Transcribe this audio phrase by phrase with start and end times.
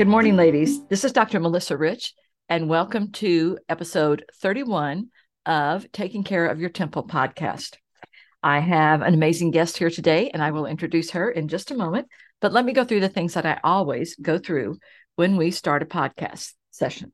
[0.00, 0.82] Good morning, ladies.
[0.86, 1.40] This is Dr.
[1.40, 2.14] Melissa Rich,
[2.48, 5.10] and welcome to episode 31
[5.44, 7.76] of Taking Care of Your Temple podcast.
[8.42, 11.76] I have an amazing guest here today, and I will introduce her in just a
[11.76, 12.08] moment.
[12.40, 14.78] But let me go through the things that I always go through
[15.16, 17.12] when we start a podcast session.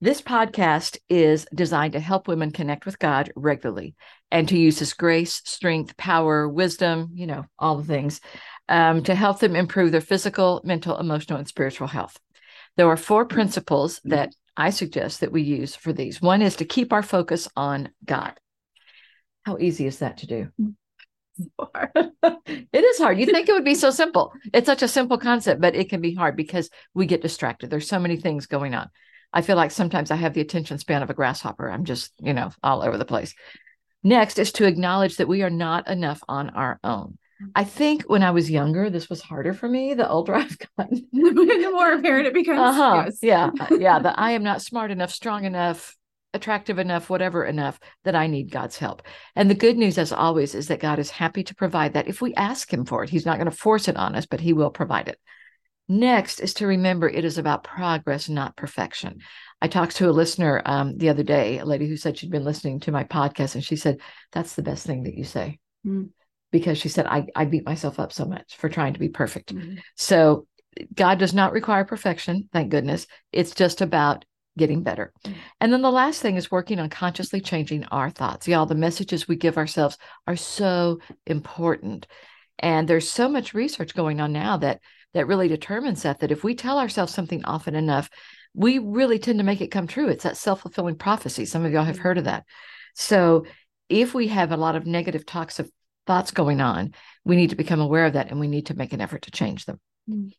[0.00, 3.96] This podcast is designed to help women connect with God regularly
[4.30, 8.20] and to use His grace, strength, power, wisdom, you know, all the things
[8.70, 12.18] um, to help them improve their physical, mental, emotional, and spiritual health.
[12.76, 16.22] There are four principles that I suggest that we use for these.
[16.22, 18.38] One is to keep our focus on God.
[19.42, 20.48] How easy is that to do?
[22.38, 23.18] it is hard.
[23.18, 24.32] You think it would be so simple.
[24.52, 27.70] It's such a simple concept, but it can be hard because we get distracted.
[27.70, 28.88] There's so many things going on.
[29.32, 31.70] I feel like sometimes I have the attention span of a grasshopper.
[31.70, 33.34] I'm just, you know, all over the place.
[34.02, 37.18] Next is to acknowledge that we are not enough on our own.
[37.54, 39.94] I think when I was younger, this was harder for me.
[39.94, 42.60] The older I've gotten, the more apparent it becomes.
[42.60, 43.02] Uh-huh.
[43.06, 43.18] Yes.
[43.22, 43.50] Yeah.
[43.70, 43.98] Yeah.
[43.98, 45.96] That I am not smart enough, strong enough,
[46.34, 49.02] attractive enough, whatever enough that I need God's help.
[49.34, 52.20] And the good news, as always, is that God is happy to provide that if
[52.20, 53.10] we ask Him for it.
[53.10, 55.18] He's not going to force it on us, but He will provide it.
[55.88, 59.18] Next is to remember it is about progress, not perfection.
[59.60, 62.44] I talked to a listener um, the other day, a lady who said she'd been
[62.44, 64.00] listening to my podcast, and she said,
[64.30, 65.58] That's the best thing that you say.
[65.84, 66.10] Mm
[66.50, 69.54] because she said I, I beat myself up so much for trying to be perfect.
[69.54, 69.76] Mm-hmm.
[69.96, 70.46] So
[70.94, 73.06] God does not require perfection, thank goodness.
[73.32, 74.24] It's just about
[74.58, 75.12] getting better.
[75.24, 75.38] Mm-hmm.
[75.60, 78.48] And then the last thing is working on consciously changing our thoughts.
[78.48, 82.06] Y'all, the messages we give ourselves are so important.
[82.58, 84.80] And there's so much research going on now that
[85.14, 88.08] that really determines that that if we tell ourselves something often enough,
[88.54, 90.08] we really tend to make it come true.
[90.08, 91.46] It's that self-fulfilling prophecy.
[91.46, 92.44] Some of y'all have heard of that.
[92.94, 93.46] So
[93.88, 95.70] if we have a lot of negative talks of
[96.10, 96.92] thoughts going on,
[97.24, 99.30] we need to become aware of that and we need to make an effort to
[99.30, 99.78] change them.
[100.10, 100.32] Mm.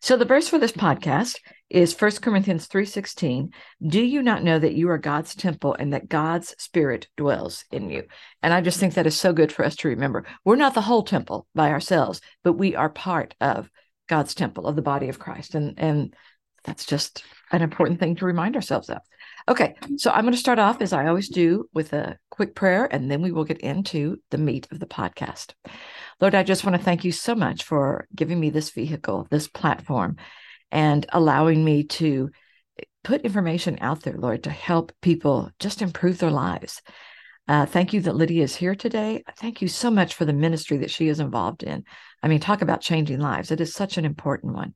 [0.00, 1.36] So the verse for this podcast
[1.68, 3.50] is 1 Corinthians 3:16.
[3.86, 7.90] Do you not know that you are God's temple and that God's spirit dwells in
[7.90, 8.04] you?
[8.42, 10.24] And I just think that is so good for us to remember.
[10.42, 13.68] We're not the whole temple by ourselves, but we are part of
[14.08, 15.54] God's temple of the body of Christ.
[15.54, 16.14] And and
[16.64, 17.22] that's just
[17.52, 19.02] an important thing to remind ourselves of.
[19.46, 22.88] Okay, so I'm going to start off as I always do with a quick prayer,
[22.90, 25.52] and then we will get into the meat of the podcast.
[26.18, 29.46] Lord, I just want to thank you so much for giving me this vehicle, this
[29.46, 30.16] platform,
[30.70, 32.30] and allowing me to
[33.02, 36.80] put information out there, Lord, to help people just improve their lives.
[37.46, 39.22] Uh, thank you that Lydia is here today.
[39.36, 41.84] Thank you so much for the ministry that she is involved in.
[42.22, 43.50] I mean, talk about changing lives.
[43.50, 44.72] It is such an important one.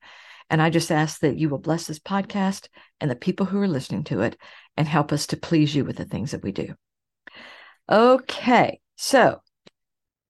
[0.50, 2.68] And I just ask that you will bless this podcast
[3.00, 4.36] and the people who are listening to it
[4.76, 6.74] and help us to please you with the things that we do.
[7.90, 8.80] Okay.
[8.96, 9.40] So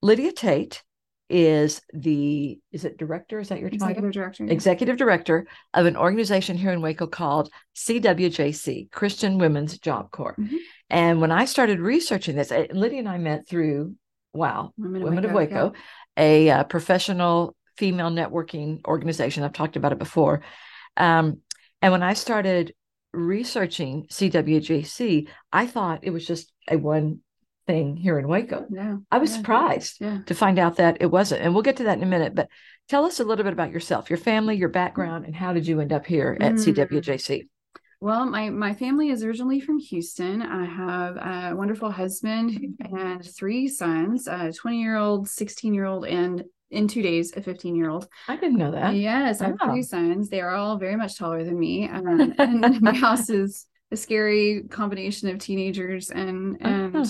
[0.02, 0.82] Lydia Tate
[1.30, 4.10] is the is it director is that your executive title?
[4.10, 4.52] director yeah.
[4.52, 10.56] executive director of an organization here in waco called cwjc christian women's job corps mm-hmm.
[10.88, 13.94] and when i started researching this lydia and i met through
[14.32, 15.78] wow women, women of waco, of waco
[16.16, 16.24] yeah.
[16.24, 19.44] a uh, professional female networking organization.
[19.44, 20.42] I've talked about it before.
[20.96, 21.42] Um,
[21.80, 22.74] and when I started
[23.12, 27.20] researching CWJC, I thought it was just a one
[27.68, 28.66] thing here in Waco.
[28.68, 30.18] Yeah, I was yeah, surprised yeah.
[30.26, 31.42] to find out that it wasn't.
[31.42, 32.34] And we'll get to that in a minute.
[32.34, 32.48] But
[32.88, 35.80] tell us a little bit about yourself, your family, your background, and how did you
[35.80, 36.74] end up here at mm.
[36.74, 37.48] CWJC?
[38.00, 40.40] Well, my my family is originally from Houston.
[40.42, 46.06] I have a wonderful husband and three sons: a twenty year old, sixteen year old,
[46.06, 48.94] and in two days a 15 year old i didn't know that.
[48.94, 50.28] Yes i have two sons.
[50.28, 54.64] They are all very much taller than me um, and my house is a scary
[54.70, 57.04] combination of teenagers and and uh-huh.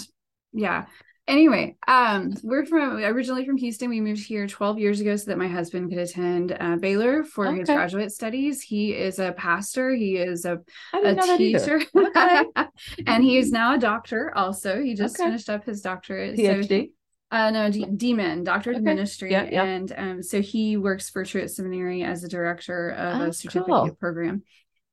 [0.52, 0.86] yeah.
[1.26, 3.90] Anyway um we're from originally from houston.
[3.90, 7.48] We moved here 12 years ago so that my husband could attend uh, baylor for
[7.48, 7.58] okay.
[7.58, 8.62] his graduate studies.
[8.62, 9.94] He is a pastor.
[9.94, 10.58] He is a,
[10.94, 11.82] a teacher.
[11.94, 12.44] Okay.
[13.06, 14.80] and he is now a doctor also.
[14.80, 15.24] He just okay.
[15.24, 16.38] finished up his doctorate.
[16.38, 16.97] Phd so
[17.30, 18.78] uh, no, D- Demon, Doctor okay.
[18.78, 19.64] of Ministry, yeah, yeah.
[19.64, 23.66] and um, so he works for Truett Seminary as the director of oh, a certificate
[23.66, 23.96] cool.
[24.00, 24.42] program.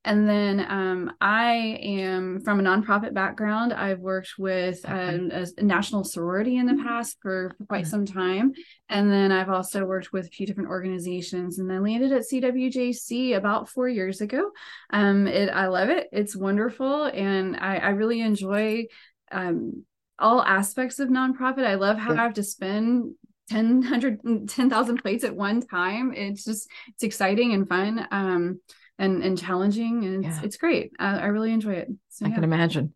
[0.06, 3.72] And then um, I am from a nonprofit background.
[3.72, 6.86] I've worked with um, a, a, national sorority in the mm-hmm.
[6.86, 8.52] past for, for quite some time.
[8.88, 11.58] And then I've also worked with a few different organizations.
[11.58, 14.52] And I landed at CWJC about four years ago.
[14.90, 16.06] Um, it, I love it.
[16.12, 17.06] It's wonderful.
[17.06, 18.86] And I, I really enjoy
[19.32, 19.84] um,
[20.18, 21.66] all aspects of nonprofit.
[21.66, 22.20] I love how yeah.
[22.20, 23.14] I have to spend
[23.50, 26.12] 10, 100, 10,000 plates at one time.
[26.14, 28.06] It's just, it's exciting and fun.
[28.10, 28.60] Um,
[28.98, 32.34] and and challenging and it's, it's great I, I, really enjoy it so, i yeah.
[32.34, 32.94] can imagine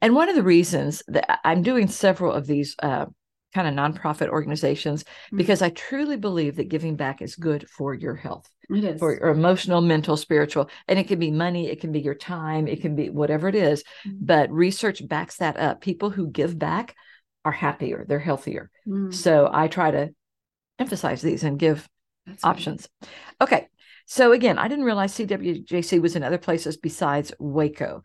[0.00, 3.04] and one of the reasons that i'm doing several of these uh,
[3.52, 5.36] kind of nonprofit organizations mm-hmm.
[5.36, 8.48] because I truly believe that giving back is good for your health.
[8.74, 12.00] It is for your emotional, mental, spiritual, and it can be money, it can be
[12.00, 13.82] your time, it can be whatever it is.
[14.06, 14.18] Mm-hmm.
[14.20, 15.80] But research backs that up.
[15.80, 16.94] People who give back
[17.44, 18.70] are happier, they're healthier.
[18.86, 19.10] Mm-hmm.
[19.10, 20.10] So I try to
[20.78, 21.88] emphasize these and give
[22.26, 22.88] That's options.
[23.40, 23.68] Okay.
[24.06, 28.02] So again, I didn't realize CWJC was in other places besides Waco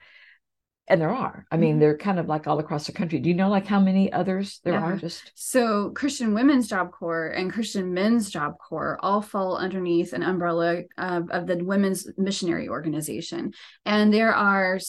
[0.88, 1.80] and there are i mean mm-hmm.
[1.80, 4.60] they're kind of like all across the country do you know like how many others
[4.64, 4.84] there yeah.
[4.84, 10.14] are just so christian women's job corps and christian men's job corps all fall underneath
[10.14, 13.54] an umbrella of, of the women's missionary organization
[13.86, 14.80] and there are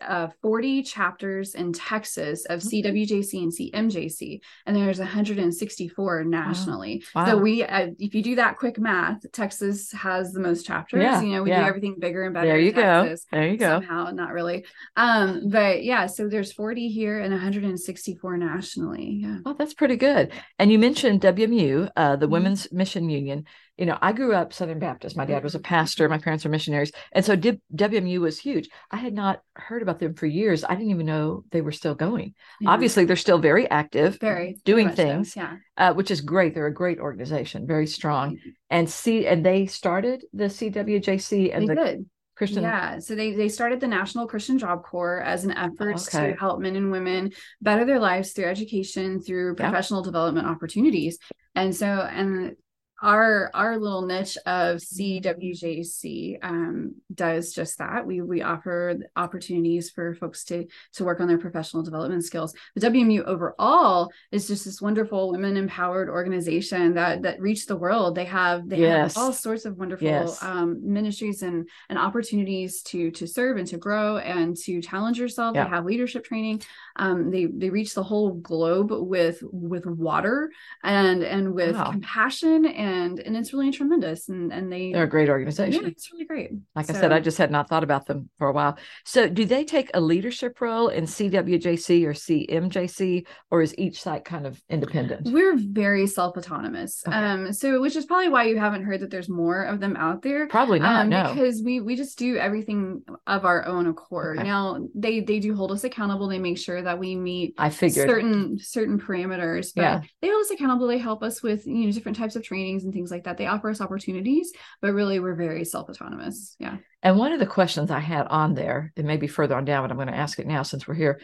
[0.00, 7.04] uh, 40 chapters in Texas of CWJC and CMJC, and there's 164 nationally.
[7.14, 7.22] Wow.
[7.22, 7.30] Wow.
[7.30, 11.02] So we, uh, if you do that quick math, Texas has the most chapters.
[11.02, 11.20] Yeah.
[11.20, 11.62] You know, we yeah.
[11.62, 12.48] do everything bigger and better.
[12.48, 13.14] There you go.
[13.30, 13.80] There you go.
[13.80, 14.64] Somehow, not really.
[14.96, 19.20] Um, but yeah, so there's 40 here and 164 nationally.
[19.22, 19.38] Yeah.
[19.46, 20.32] Oh, that's pretty good.
[20.58, 22.32] And you mentioned WMU, uh, the mm-hmm.
[22.32, 23.44] Women's Mission Union
[23.78, 25.16] you know, I grew up Southern Baptist.
[25.16, 26.08] My dad was a pastor.
[26.08, 26.92] My parents were missionaries.
[27.12, 28.68] And so WMU was huge.
[28.90, 30.62] I had not heard about them for years.
[30.62, 32.34] I didn't even know they were still going.
[32.60, 32.70] Yeah.
[32.70, 35.56] Obviously, they're still very active, very doing things, yeah.
[35.76, 36.54] Uh, which is great.
[36.54, 38.36] They're a great organization, very strong.
[38.36, 38.50] Mm-hmm.
[38.68, 42.06] And see, and they started the CWJC and they the did.
[42.36, 42.62] Christian.
[42.62, 42.98] Yeah.
[42.98, 46.32] So they they started the National Christian Job Corps as an effort okay.
[46.32, 50.06] to help men and women better their lives through education, through professional yeah.
[50.06, 51.18] development opportunities.
[51.54, 52.56] And so and
[53.02, 58.06] our our little niche of CWJC um, does just that.
[58.06, 62.54] We we offer opportunities for folks to to work on their professional development skills.
[62.76, 68.14] The WMU overall is just this wonderful women empowered organization that that reach the world.
[68.14, 69.14] They have they yes.
[69.14, 70.40] have all sorts of wonderful yes.
[70.42, 75.56] um, ministries and and opportunities to to serve and to grow and to challenge yourself.
[75.56, 75.64] Yeah.
[75.64, 76.62] They have leadership training.
[76.96, 80.50] Um, they they reach the whole globe with with water
[80.82, 81.90] and and with wow.
[81.90, 86.12] compassion and and it's really tremendous and and they they're a great organization yeah it's
[86.12, 88.52] really great like so, i said i just had not thought about them for a
[88.52, 94.02] while so do they take a leadership role in cwjc or cmjc or is each
[94.02, 97.16] site kind of independent we're very self-autonomous okay.
[97.16, 100.22] um so which is probably why you haven't heard that there's more of them out
[100.22, 101.32] there probably not um, no.
[101.32, 104.46] because we we just do everything of our own accord okay.
[104.46, 108.08] now they they do hold us accountable they make sure that we meet i figured
[108.08, 110.00] certain certain parameters but yeah.
[110.20, 112.92] they hold us accountable they help us with you know different types of trainings and
[112.92, 113.36] things like that.
[113.36, 116.56] They offer us opportunities, but really we're very self autonomous.
[116.58, 116.76] Yeah.
[117.02, 119.82] And one of the questions I had on there, it may be further on down,
[119.82, 121.20] but I'm going to ask it now since we're here.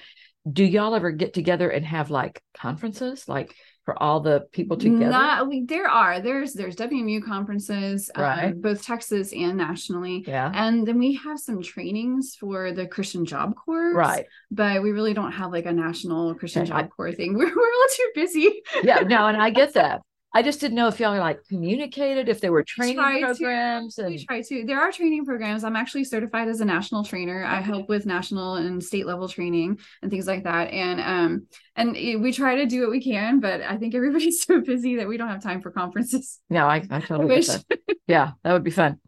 [0.50, 3.54] Do y'all ever get together and have like conferences, like
[3.88, 5.08] for all the people together?
[5.08, 6.20] Not, we, there are.
[6.20, 8.44] There's there's WMU conferences, um, right?
[8.52, 10.26] Um, both Texas and nationally.
[10.29, 10.52] Yeah.
[10.55, 14.26] And then we have some trainings for the Christian Job Corps, right?
[14.50, 16.69] But we really don't have like a national Christian okay.
[16.69, 17.32] Job Corps thing.
[17.38, 18.61] We're we're all too busy.
[18.82, 18.99] yeah.
[19.00, 20.02] No, and I get that.
[20.34, 23.94] I just didn't know if y'all like communicated, if there were training programs.
[23.94, 24.04] To.
[24.04, 24.14] And...
[24.14, 24.64] We try to.
[24.64, 25.64] There are training programs.
[25.64, 27.44] I'm actually certified as a national trainer.
[27.44, 27.50] Okay.
[27.50, 30.70] I help with national and state level training and things like that.
[30.70, 31.46] And um
[31.76, 31.92] and
[32.22, 35.16] we try to do what we can, but I think everybody's so busy that we
[35.16, 36.40] don't have time for conferences.
[36.50, 37.46] No, I, I totally wish.
[37.46, 37.80] That.
[38.06, 38.98] Yeah, that would be fun.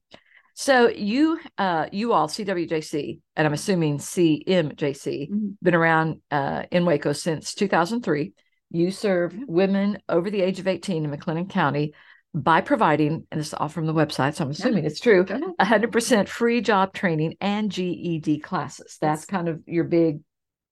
[0.55, 5.49] So you uh you all CWJC and I'm assuming CMJC mm-hmm.
[5.63, 8.33] been around uh in Waco since 2003
[8.71, 11.95] you serve women over the age of 18 in McLennan County
[12.33, 14.91] by providing, and this is all from the website, so I'm assuming yeah.
[14.91, 18.99] it's true, 100% free job training and GED classes.
[19.01, 20.21] That's kind of your big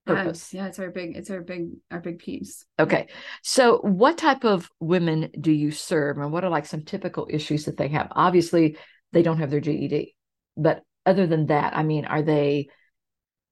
[0.07, 0.55] purpose.
[0.55, 2.65] Yeah, yeah, it's our big, it's our big, our big piece.
[2.79, 3.09] Okay.
[3.43, 7.65] So what type of women do you serve and what are like some typical issues
[7.65, 8.09] that they have?
[8.13, 8.77] Obviously,
[9.13, 10.15] they don't have their GED,
[10.57, 12.69] but other than that, I mean, are they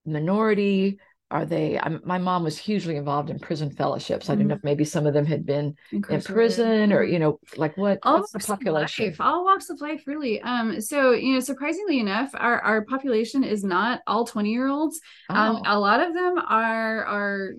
[0.05, 0.99] minority?
[1.29, 4.25] Are they I'm, my mom was hugely involved in prison fellowships.
[4.25, 4.31] Mm-hmm.
[4.31, 7.39] i don't know if maybe some of them had been in prison or you know
[7.57, 9.05] like what all what's the population?
[9.05, 10.41] life, all walks of life really.
[10.41, 14.99] Um so you know surprisingly enough our, our population is not all 20 year olds
[15.29, 15.59] um, oh.
[15.59, 17.51] um a lot of them are are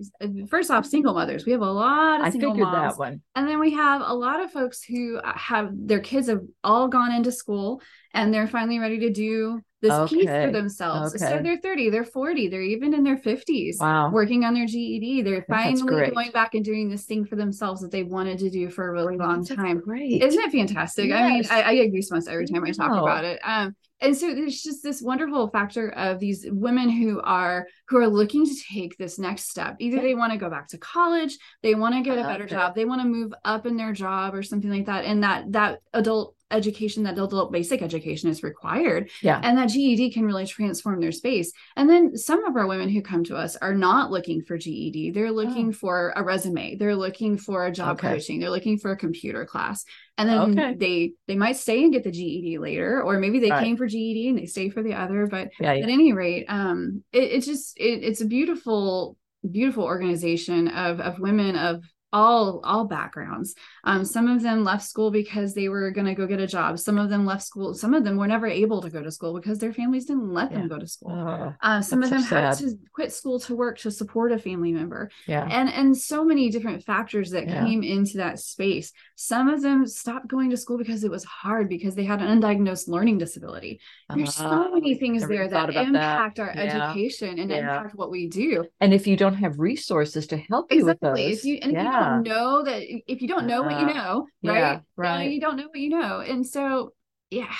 [0.49, 1.45] first off single mothers.
[1.45, 3.21] We have a lot of I single moms that one.
[3.35, 7.11] and then we have a lot of folks who have their kids have all gone
[7.11, 7.81] into school
[8.13, 10.15] and they're finally ready to do this okay.
[10.15, 11.15] piece for themselves.
[11.15, 11.37] Okay.
[11.37, 14.11] So they're 30, they're 40, they're even in their 50s wow.
[14.11, 15.21] working on their GED.
[15.21, 18.69] They're finally going back and doing this thing for themselves that they wanted to do
[18.69, 19.79] for a really long That's time.
[19.79, 20.21] Great.
[20.21, 21.07] Isn't it fantastic?
[21.07, 21.19] Yes.
[21.19, 23.39] I mean, I, I get goosebumps every time I talk about it.
[23.43, 28.07] Um, and so there's just this wonderful factor of these women who are who are
[28.07, 31.75] looking to take this next step either they want to go back to college they
[31.75, 34.43] want to get a better job they want to move up in their job or
[34.43, 39.39] something like that and that that adult education that adult basic education is required yeah
[39.43, 43.01] and that ged can really transform their space and then some of our women who
[43.01, 45.73] come to us are not looking for ged they're looking oh.
[45.73, 48.13] for a resume they're looking for a job okay.
[48.13, 49.85] coaching they're looking for a computer class
[50.17, 50.75] and then okay.
[50.75, 54.29] they they might stay and get the ged later or maybe they came for ged
[54.29, 55.83] and they stay for the other but yeah, yeah.
[55.83, 59.17] at any rate um it, it's just it, it's a beautiful
[59.49, 63.55] beautiful organization of of women of all all backgrounds.
[63.83, 66.79] Um, some of them left school because they were going to go get a job.
[66.79, 69.33] Some of them left school some of them were never able to go to school
[69.33, 70.59] because their families didn't let yeah.
[70.59, 71.11] them go to school.
[71.11, 74.39] Oh, uh, some of them so had to quit school to work to support a
[74.39, 75.09] family member.
[75.27, 75.47] Yeah.
[75.49, 77.63] And and so many different factors that yeah.
[77.63, 78.91] came into that space.
[79.15, 82.41] Some of them stopped going to school because it was hard because they had an
[82.41, 83.81] undiagnosed learning disability.
[84.13, 86.41] There's uh, so ah, many things there that impact that.
[86.41, 86.89] our yeah.
[86.89, 88.65] education and impact what we do.
[88.79, 91.09] And if you don't have resources to help you exactly.
[91.09, 94.27] with those if you, and yeah know that if you don't know what you know,
[94.43, 94.57] right?
[94.57, 95.23] Yeah, right.
[95.23, 96.19] You, know, you don't know what you know.
[96.19, 96.93] And so
[97.29, 97.53] yeah,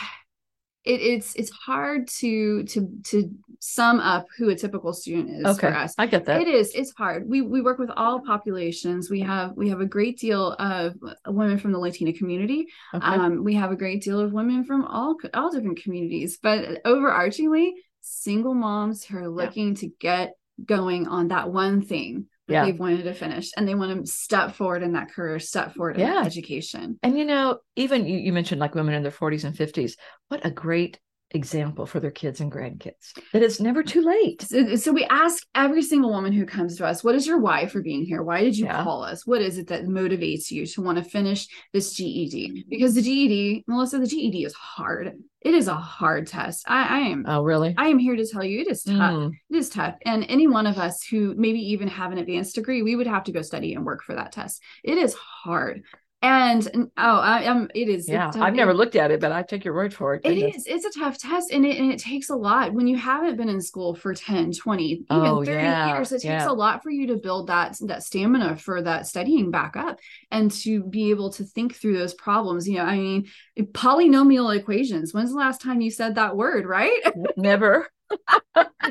[0.83, 3.29] it, it's it's hard to to to
[3.59, 5.93] sum up who a typical student is okay, for us.
[5.97, 6.41] I get that.
[6.41, 6.73] It is.
[6.73, 7.27] It's hard.
[7.27, 9.09] We we work with all populations.
[9.09, 10.95] We have we have a great deal of
[11.27, 12.67] women from the Latina community.
[12.93, 13.05] Okay.
[13.05, 16.39] Um, we have a great deal of women from all all different communities.
[16.41, 19.81] But overarchingly, single moms who are looking yeah.
[19.81, 20.33] to get
[20.65, 22.65] going on that one thing yeah.
[22.65, 25.97] they've wanted to finish and they want to step forward in that career, step forward
[25.97, 26.23] in yeah.
[26.25, 26.99] education.
[27.03, 29.93] And you know, even you, you mentioned like women in their 40s and 50s.
[30.27, 30.99] What a great
[31.31, 34.41] example for their kids and grandkids that it's never too late.
[34.41, 37.67] So, so, we ask every single woman who comes to us, what is your why
[37.67, 38.23] for being here?
[38.23, 38.83] Why did you yeah.
[38.83, 39.25] call us?
[39.25, 42.65] What is it that motivates you to want to finish this GED?
[42.69, 45.13] Because the GED, Melissa, the GED is hard.
[45.41, 46.65] It is a hard test.
[46.67, 47.25] I, I am.
[47.27, 47.73] Oh, really?
[47.77, 48.95] I am here to tell you it is tough.
[48.95, 49.31] Mm.
[49.49, 49.95] It is tough.
[50.05, 53.23] And any one of us who maybe even have an advanced degree, we would have
[53.25, 54.61] to go study and work for that test.
[54.83, 55.83] It is hard
[56.21, 59.63] and oh I, am it is yeah i've never looked at it but i take
[59.63, 60.65] your word for it It is.
[60.67, 63.47] it's a tough test and it, and it takes a lot when you haven't been
[63.47, 66.39] in school for 10 20 even oh, 30 yeah, years it yeah.
[66.39, 69.97] takes a lot for you to build that that stamina for that studying back up
[70.29, 73.25] and to be able to think through those problems you know i mean
[73.71, 77.01] polynomial equations when's the last time you said that word right
[77.37, 77.87] never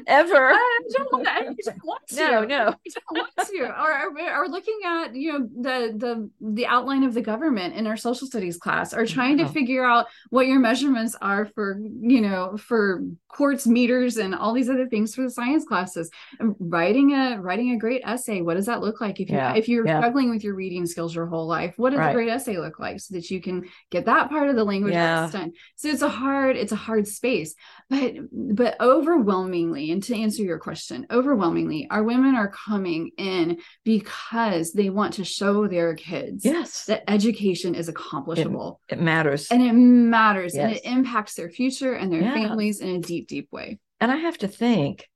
[0.07, 0.51] ever.
[0.51, 2.17] I don't, I don't want to.
[2.17, 3.63] No, no, I don't want to.
[3.63, 7.97] Or, or, looking at you know the the the outline of the government in our
[7.97, 9.49] social studies class, or trying to oh.
[9.49, 14.71] figure out what your measurements are for you know for quarts meters and all these
[14.71, 16.11] other things for the science classes.
[16.41, 18.41] And writing a writing a great essay.
[18.41, 19.55] What does that look like if you yeah.
[19.55, 19.99] if you're yeah.
[20.01, 21.75] struggling with your reading skills your whole life?
[21.77, 22.11] What does right.
[22.11, 24.95] a great essay look like so that you can get that part of the language
[24.95, 25.29] yeah.
[25.31, 25.53] done?
[25.77, 27.55] So it's a hard it's a hard space,
[27.91, 28.77] but but
[29.09, 35.15] overwhelmingly and to answer your question, overwhelmingly, our women are coming in because they want
[35.15, 36.85] to show their kids yes.
[36.85, 38.81] that education is accomplishable.
[38.89, 39.49] It, it matters.
[39.51, 40.65] And it matters yes.
[40.65, 42.35] and it impacts their future and their yeah.
[42.35, 43.79] families in a deep, deep way.
[44.01, 45.09] And I have to think,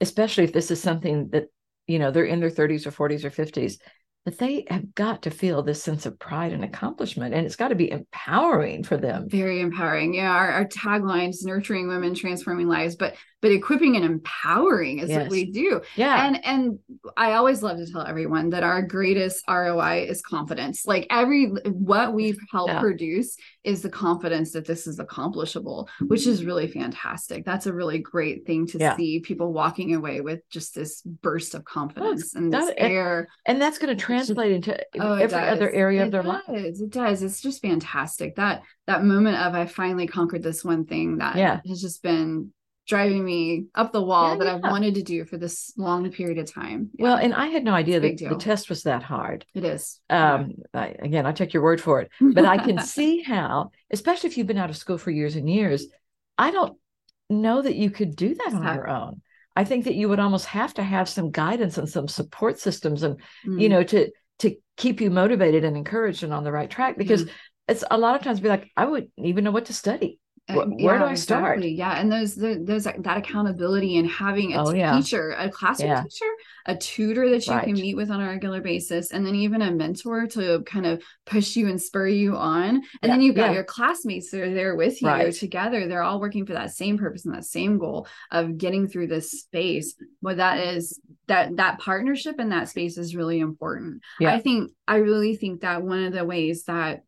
[0.00, 1.46] especially if this is something that,
[1.86, 3.78] you know, they're in their 30s or 40s or 50s,
[4.24, 7.68] but they have got to feel this sense of pride and accomplishment and it's got
[7.68, 12.68] to be empowering for them very empowering yeah our, our tagline is nurturing women transforming
[12.68, 15.22] lives but but equipping and empowering is yes.
[15.22, 16.78] what we do yeah and and
[17.16, 22.12] i always love to tell everyone that our greatest roi is confidence like every what
[22.12, 22.80] we've helped yeah.
[22.80, 27.98] produce is the confidence that this is accomplishable which is really fantastic that's a really
[27.98, 28.96] great thing to yeah.
[28.96, 33.78] see people walking away with just this burst of confidence and this air and that's
[33.78, 36.42] going to translate into oh, every other area it of their does.
[36.48, 40.84] life it does it's just fantastic that that moment of i finally conquered this one
[40.84, 41.60] thing that yeah.
[41.66, 42.52] has just been
[42.90, 44.54] driving me up the wall yeah, that yeah.
[44.54, 46.90] I've wanted to do for this long period of time.
[46.94, 47.04] Yeah.
[47.04, 49.46] Well, and I had no idea that the test was that hard.
[49.54, 50.00] It is.
[50.10, 54.28] Um, I, again, I take your word for it, but I can see how, especially
[54.28, 55.86] if you've been out of school for years and years,
[56.36, 56.76] I don't
[57.30, 59.22] know that you could do that on your own.
[59.56, 63.02] I think that you would almost have to have some guidance and some support systems,
[63.02, 63.60] and mm.
[63.60, 66.96] you know, to to keep you motivated and encouraged and on the right track.
[66.96, 67.30] Because mm.
[67.68, 70.20] it's a lot of times be like, I wouldn't even know what to study
[70.54, 71.58] where yeah, do I start?
[71.58, 71.74] Exactly.
[71.74, 75.44] Yeah, and those the, those that accountability and having a oh, teacher, yeah.
[75.44, 76.02] a classroom yeah.
[76.02, 76.30] teacher,
[76.70, 77.64] a tutor that you right.
[77.64, 81.02] can meet with on a regular basis, and then even a mentor to kind of
[81.26, 82.82] push you and spur you on.
[83.02, 85.34] And then you've got your classmates that are there with you right.
[85.34, 85.88] together.
[85.88, 89.32] They're all working for that same purpose and that same goal of getting through this
[89.32, 89.96] space.
[90.22, 94.02] But that is that that partnership in that space is really important.
[94.20, 97.02] I think I really think that one of the ways that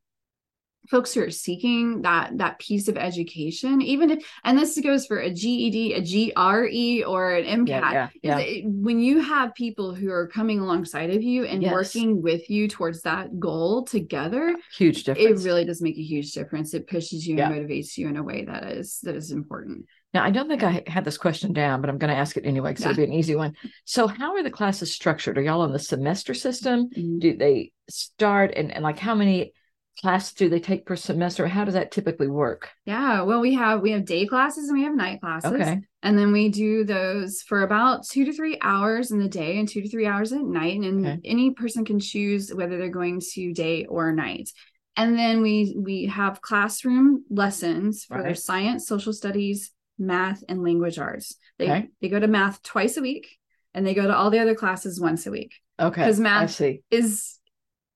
[0.90, 5.18] folks who are seeking that that piece of education even if and this goes for
[5.18, 8.62] a ged a gre or an mcat yeah, yeah, yeah.
[8.64, 11.72] when you have people who are coming alongside of you and yes.
[11.72, 16.32] working with you towards that goal together huge difference it really does make a huge
[16.32, 19.86] difference it pushes you and motivates you in a way that is that is important
[20.14, 22.44] now, I don't think I had this question down, but I'm going to ask it
[22.44, 22.90] anyway because yeah.
[22.90, 23.56] it'll be an easy one.
[23.86, 25.38] So, how are the classes structured?
[25.38, 26.90] Are y'all on the semester system?
[26.90, 27.18] Mm-hmm.
[27.18, 29.54] Do they start and, and like how many
[30.00, 31.46] class do they take per semester?
[31.46, 32.70] How does that typically work?
[32.84, 35.52] Yeah, well, we have we have day classes and we have night classes.
[35.52, 35.80] Okay.
[36.02, 39.68] And then we do those for about two to three hours in the day and
[39.68, 40.80] two to three hours at night.
[40.80, 41.20] And okay.
[41.24, 44.50] any person can choose whether they're going to day or night.
[44.96, 48.38] And then we we have classroom lessons for right.
[48.38, 51.36] science, social studies, math, and language arts.
[51.58, 51.88] They okay.
[52.00, 53.38] they go to math twice a week
[53.74, 55.54] and they go to all the other classes once a week.
[55.80, 56.02] Okay.
[56.02, 57.38] Because math is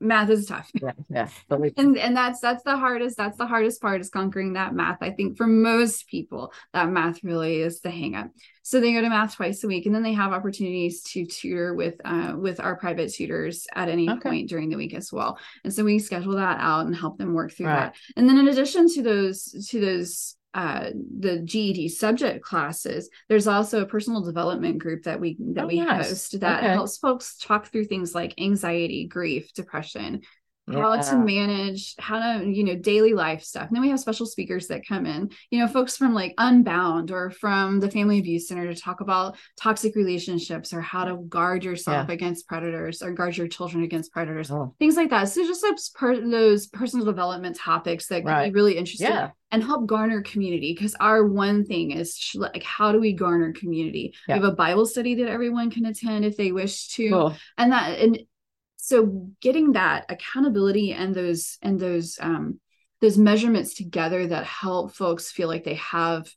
[0.01, 1.29] math is tough yeah, yeah.
[1.77, 5.11] and and that's that's the hardest that's the hardest part is conquering that math i
[5.11, 8.31] think for most people that math really is the hang up
[8.63, 11.75] so they go to math twice a week and then they have opportunities to tutor
[11.75, 14.21] with uh, with our private tutors at any okay.
[14.21, 17.33] point during the week as well and so we schedule that out and help them
[17.33, 17.77] work through right.
[17.77, 23.47] that and then in addition to those to those uh, the GED subject classes, there's
[23.47, 26.09] also a personal development group that we that oh, we nice.
[26.09, 26.73] host that okay.
[26.73, 30.23] helps folks talk through things like anxiety, grief, depression,
[30.69, 30.81] yeah.
[30.81, 34.27] how to manage how to you know daily life stuff and then we have special
[34.27, 38.49] speakers that come in you know folks from like unbound or from the family abuse
[38.49, 42.15] center to talk about toxic relationships or how to guard yourself yeah.
[42.15, 44.75] against predators or guard your children against predators oh.
[44.79, 48.45] things like that so just those, per- those personal development topics that right.
[48.45, 49.31] can be really interesting yeah.
[49.53, 54.13] and help garner community because our one thing is like how do we garner community
[54.27, 57.37] we have a bible study that everyone can attend if they wish to cool.
[57.57, 58.19] and that and
[58.87, 62.61] so getting that accountability and those and those um
[63.01, 66.29] those measurements together that help folks feel like they have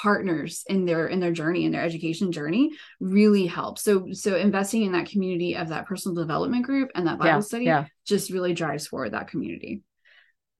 [0.00, 2.70] partners in their in their journey in their education journey
[3.00, 7.18] really helps so so investing in that community of that personal development group and that
[7.18, 7.86] bible yeah, study yeah.
[8.06, 9.82] just really drives forward that community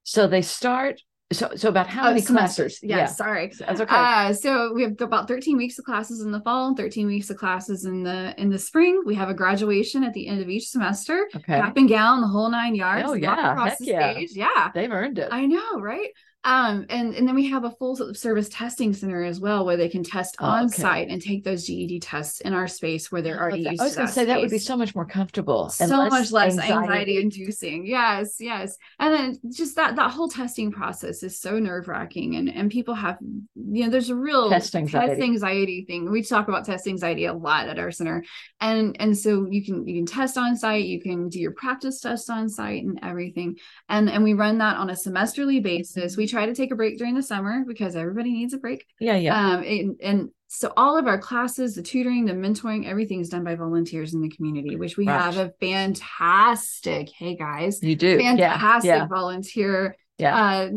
[0.03, 1.01] so they start
[1.33, 2.79] so, so about how oh, many semesters?
[2.83, 3.53] Yeah, yeah, sorry.
[3.59, 3.95] That's okay.
[3.95, 7.37] Uh, so we have about 13 weeks of classes in the fall, 13 weeks of
[7.37, 9.03] classes in the in the spring.
[9.05, 11.29] We have a graduation at the end of each semester.
[11.35, 11.59] Okay.
[11.61, 13.09] Cap and gown, the whole nine yards.
[13.09, 14.13] Oh yeah, across Heck the yeah.
[14.13, 14.31] stage.
[14.35, 15.29] Yeah, they've earned it.
[15.33, 16.11] I know, right?
[16.47, 19.89] Um, and, and then we have a full service testing center as well, where they
[19.89, 20.81] can test oh, on okay.
[20.81, 23.81] site and take those GED tests in our space where they're already used.
[23.81, 24.29] I was going to say space.
[24.29, 27.85] that would be so much more comfortable, so less much less anxiety inducing.
[27.85, 32.49] Yes, yes, and then just that that whole testing process is so nerve wracking, and
[32.49, 35.15] and people have you know there's a real test anxiety.
[35.15, 36.09] test anxiety thing.
[36.13, 38.23] We talk about test anxiety a lot at our center,
[38.61, 42.01] and and so you can you can test on site, you can do your practice
[42.01, 43.57] test on site, and everything,
[43.89, 46.17] and and we run that on a semesterly basis.
[46.17, 48.87] We try to take a break during the summer because everybody needs a break.
[49.01, 49.35] Yeah, yeah.
[49.35, 53.43] Um, and, and so all of our classes, the tutoring, the mentoring, everything is done
[53.43, 58.89] by volunteers in the community, which we have a fantastic, hey guys, you do fantastic
[58.89, 59.07] yeah, yeah.
[59.07, 60.37] volunteer yeah.
[60.37, 60.71] uh,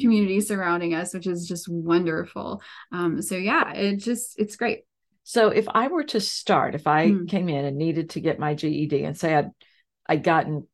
[0.00, 2.62] community surrounding us, which is just wonderful.
[2.90, 4.84] Um, so yeah, it just it's great.
[5.22, 7.28] So if I were to start, if I mm.
[7.28, 9.50] came in and needed to get my GED and say I'd
[10.06, 10.66] I'd gotten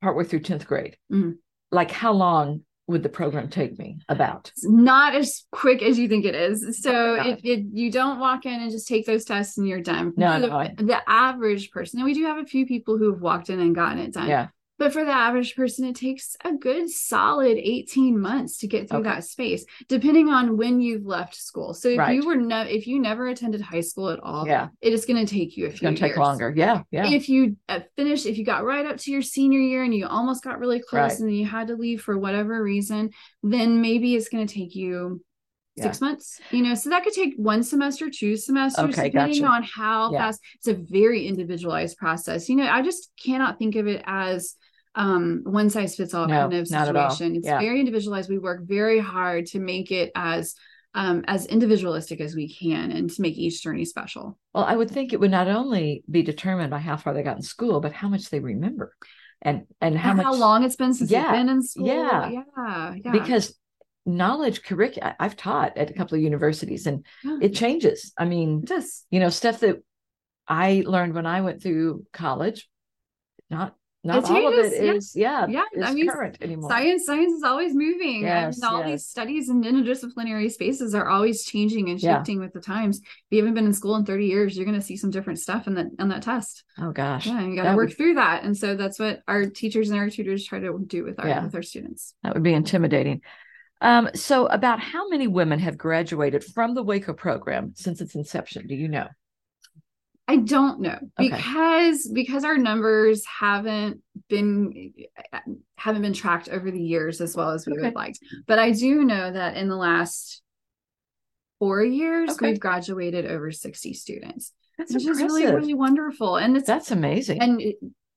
[0.00, 1.38] partway through 10th grade, mm.
[1.72, 4.50] like how long would the program take me about?
[4.54, 6.82] It's not as quick as you think it is.
[6.82, 10.12] So if, if, you don't walk in and just take those tests and you're done.
[10.16, 10.74] No, the, no I...
[10.76, 13.74] the average person, and we do have a few people who have walked in and
[13.74, 14.28] gotten it done.
[14.28, 14.48] Yeah.
[14.84, 18.98] But for the average person, it takes a good solid 18 months to get through
[18.98, 19.08] okay.
[19.08, 21.72] that space, depending on when you've left school.
[21.72, 22.14] So if right.
[22.14, 25.24] you were no, if you never attended high school at all, yeah, it is going
[25.24, 25.86] to take you a it's few.
[25.86, 26.52] Going to take longer.
[26.54, 27.08] Yeah, yeah.
[27.08, 30.06] If you uh, finished, if you got right up to your senior year and you
[30.06, 31.18] almost got really close, right.
[31.18, 33.08] and then you had to leave for whatever reason,
[33.42, 35.24] then maybe it's going to take you
[35.76, 36.06] six yeah.
[36.06, 39.54] months you know so that could take one semester two semesters okay, depending gotcha.
[39.54, 40.18] on how yeah.
[40.18, 44.54] fast it's a very individualized process you know i just cannot think of it as
[44.94, 47.58] um one size fits all no, kind of situation it's yeah.
[47.58, 50.54] very individualized we work very hard to make it as
[50.94, 54.38] um, as individualistic as we can and to make each journey special.
[54.54, 57.36] Well, I would think it would not only be determined by how far they got
[57.36, 58.94] in school, but how much they remember
[59.42, 61.86] and and how and much how long it's been since yeah, they've been in school.
[61.86, 62.30] Yeah.
[62.30, 62.94] Yeah.
[63.04, 63.10] yeah.
[63.12, 63.58] Because
[64.06, 67.38] knowledge curriculum I've taught at a couple of universities and yeah.
[67.42, 68.12] it changes.
[68.18, 69.82] I mean, just you know, stuff that
[70.46, 72.68] I learned when I went through college,
[73.50, 76.68] not not all of it is yeah yeah is I mean, current anymore.
[76.68, 78.22] Science science is always moving.
[78.22, 78.90] Yes, and all yes.
[78.90, 82.44] these studies and interdisciplinary spaces are always changing and shifting yeah.
[82.44, 82.98] with the times.
[82.98, 85.38] If you haven't been in school in 30 years, you're going to see some different
[85.38, 86.64] stuff in that on that test.
[86.78, 87.26] Oh gosh.
[87.26, 87.96] Yeah, you got to work would...
[87.96, 88.44] through that.
[88.44, 91.42] And so that's what our teachers and our tutors try to do with our yeah.
[91.42, 92.14] with our students.
[92.22, 93.22] That would be intimidating.
[93.80, 98.66] Um, so about how many women have graduated from the Waco program since its inception?
[98.66, 99.08] Do you know?
[100.26, 101.28] I don't know okay.
[101.30, 104.92] because because our numbers haven't been
[105.32, 105.40] eh,
[105.76, 107.82] haven't been tracked over the years as well as we okay.
[107.82, 108.16] would like.
[108.46, 110.42] But I do know that in the last
[111.58, 112.50] four years okay.
[112.50, 114.52] we've graduated over 60 students.
[114.78, 115.26] That's which impressive.
[115.26, 117.42] is really really wonderful and it's that's amazing.
[117.42, 117.62] And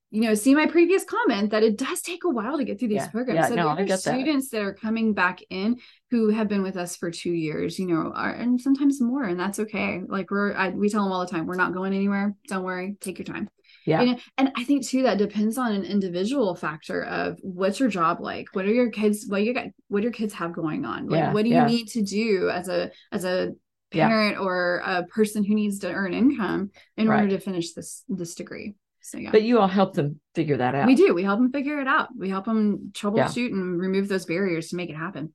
[0.10, 2.88] you know, see my previous comment that it does take a while to get through
[2.88, 3.40] these yeah, programs.
[3.40, 4.58] Yeah, so no, there are students that.
[4.58, 4.64] that.
[4.64, 5.78] are coming back in
[6.12, 9.38] who have been with us for two years, you know, are, and sometimes more, and
[9.38, 10.02] that's okay.
[10.08, 12.36] Like we're, I, we tell them all the time, we're not going anywhere.
[12.48, 13.50] Don't worry, take your time.
[13.86, 14.02] Yeah.
[14.02, 18.20] And, and I think too that depends on an individual factor of what's your job
[18.22, 18.48] like?
[18.54, 19.26] What are your kids?
[19.28, 19.68] What you got?
[19.88, 21.08] What your kids have going on?
[21.08, 23.52] Like, yeah, what do you need to do as a as a
[23.92, 27.22] parent or a person who needs to earn income in right.
[27.22, 28.76] order to finish this this degree?
[29.08, 29.32] So yeah.
[29.32, 30.86] But you all help them figure that out.
[30.86, 31.14] We do.
[31.14, 32.10] We help them figure it out.
[32.18, 33.56] We help them troubleshoot yeah.
[33.56, 35.34] and remove those barriers to make it happen.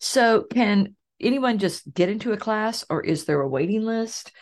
[0.00, 4.32] So can anyone just get into a class or is there a waiting list?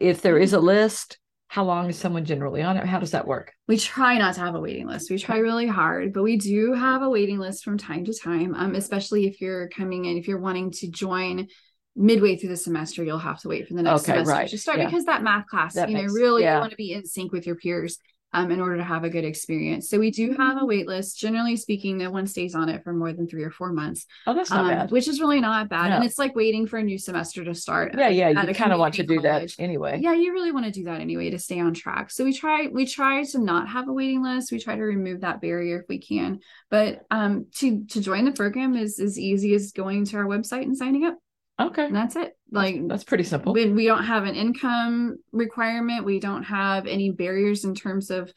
[0.00, 2.84] If there is a list, how long is someone generally on it?
[2.84, 3.52] How does that work?
[3.68, 5.08] We try not to have a waiting list.
[5.08, 8.56] We try really hard, but we do have a waiting list from time to time,
[8.56, 11.46] um, especially if you're coming in, if you're wanting to join
[11.94, 14.48] midway through the semester, you'll have to wait for the next okay, semester right.
[14.48, 14.86] to start yeah.
[14.86, 16.56] because that math class, that you know, makes, really yeah.
[16.56, 17.98] you want to be in sync with your peers
[18.32, 19.88] um, in order to have a good experience.
[19.88, 21.18] So we do have a wait list.
[21.18, 24.06] Generally speaking, no one stays on it for more than three or four months.
[24.26, 24.90] Oh, that's not um, bad.
[24.90, 25.90] Which is really not bad.
[25.90, 25.96] No.
[25.96, 27.94] And it's like waiting for a new semester to start.
[27.96, 28.28] Yeah, yeah.
[28.28, 29.56] You kind of want to do college.
[29.56, 30.00] that anyway.
[30.02, 32.10] Yeah, you really want to do that anyway to stay on track.
[32.10, 34.52] So we try we try to not have a waiting list.
[34.52, 36.40] We try to remove that barrier if we can.
[36.70, 40.62] But um to to join the program is as easy as going to our website
[40.62, 41.18] and signing up.
[41.58, 41.86] Okay.
[41.86, 42.36] And that's it.
[42.50, 43.52] Like that's, that's pretty simple.
[43.52, 46.04] We, we don't have an income requirement.
[46.04, 48.32] We don't have any barriers in terms of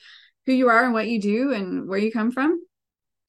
[0.45, 2.61] who you are and what you do and where you come from.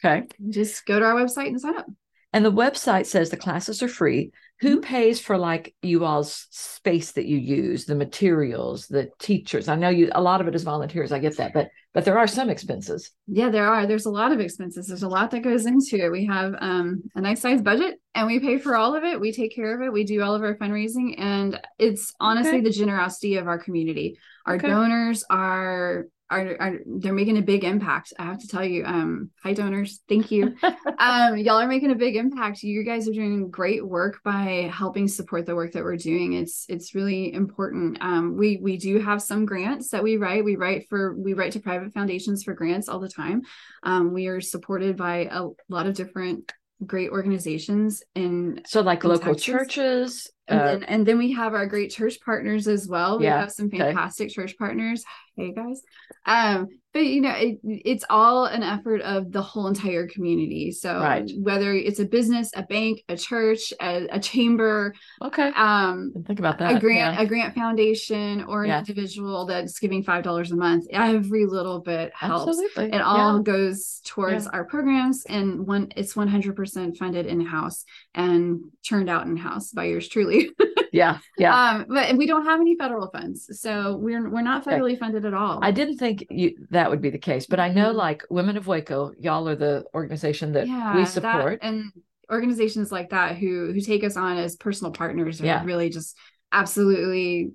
[0.03, 0.27] Okay.
[0.49, 1.87] Just go to our website and sign up.
[2.33, 4.31] And the website says the classes are free.
[4.61, 4.83] Who mm-hmm.
[4.83, 9.69] pays for like you all's space that you use, the materials, the teachers?
[9.69, 11.13] I know you a lot of it is volunteers.
[11.13, 13.11] I get that, but but there are some expenses.
[13.27, 13.87] Yeah, there are.
[13.87, 14.87] There's a lot of expenses.
[14.87, 16.13] There's a lot that goes into it.
[16.13, 19.21] We have um, a nice size budget and we pay for all of it.
[19.21, 19.93] We take care of it.
[19.93, 22.61] We do all of our fundraising and it's honestly okay.
[22.61, 24.19] the generosity of our community.
[24.47, 24.69] Our okay.
[24.69, 28.13] donors are are, are they're making a big impact.
[28.19, 30.55] I have to tell you, um, hi donors, thank you.
[30.99, 32.63] um, y'all are making a big impact.
[32.63, 36.35] You guys are doing great work by helping support the work that we're doing.
[36.35, 37.99] It's it's really important.
[38.01, 40.45] Um, we we do have some grants that we write.
[40.45, 43.43] We write for we write to private foundations for grants all the time.
[43.83, 46.53] Um, we are supported by a lot of different
[46.87, 49.45] great organizations in so like local Texas.
[49.45, 53.25] churches and, uh, then, and then we have our great church partners as well we
[53.25, 54.35] yeah, have some fantastic okay.
[54.35, 55.05] church partners
[55.37, 55.83] hey guys
[56.27, 60.99] um but you know it, it's all an effort of the whole entire community so
[60.99, 61.31] right.
[61.39, 66.59] whether it's a business a bank a church a, a chamber okay um think about
[66.59, 67.23] that a grant yeah.
[67.23, 68.79] a grant foundation or an yeah.
[68.81, 72.93] individual that's giving five dollars a month every little bit helps Absolutely.
[72.93, 77.85] it all goes towards our programs and one it's 100% funded in-house
[78.15, 80.40] and turned out in-house by yours truly
[80.93, 84.93] yeah yeah um but we don't have any federal funds so we're we're not federally
[84.93, 85.01] okay.
[85.01, 87.89] funded at all i didn't think you that would be the case but i know
[87.89, 87.99] mm-hmm.
[87.99, 91.93] like women of waco y'all are the organization that yeah, we support that, and
[92.31, 95.65] organizations like that who who take us on as personal partners are yeah.
[95.65, 96.17] really just
[96.53, 97.51] absolutely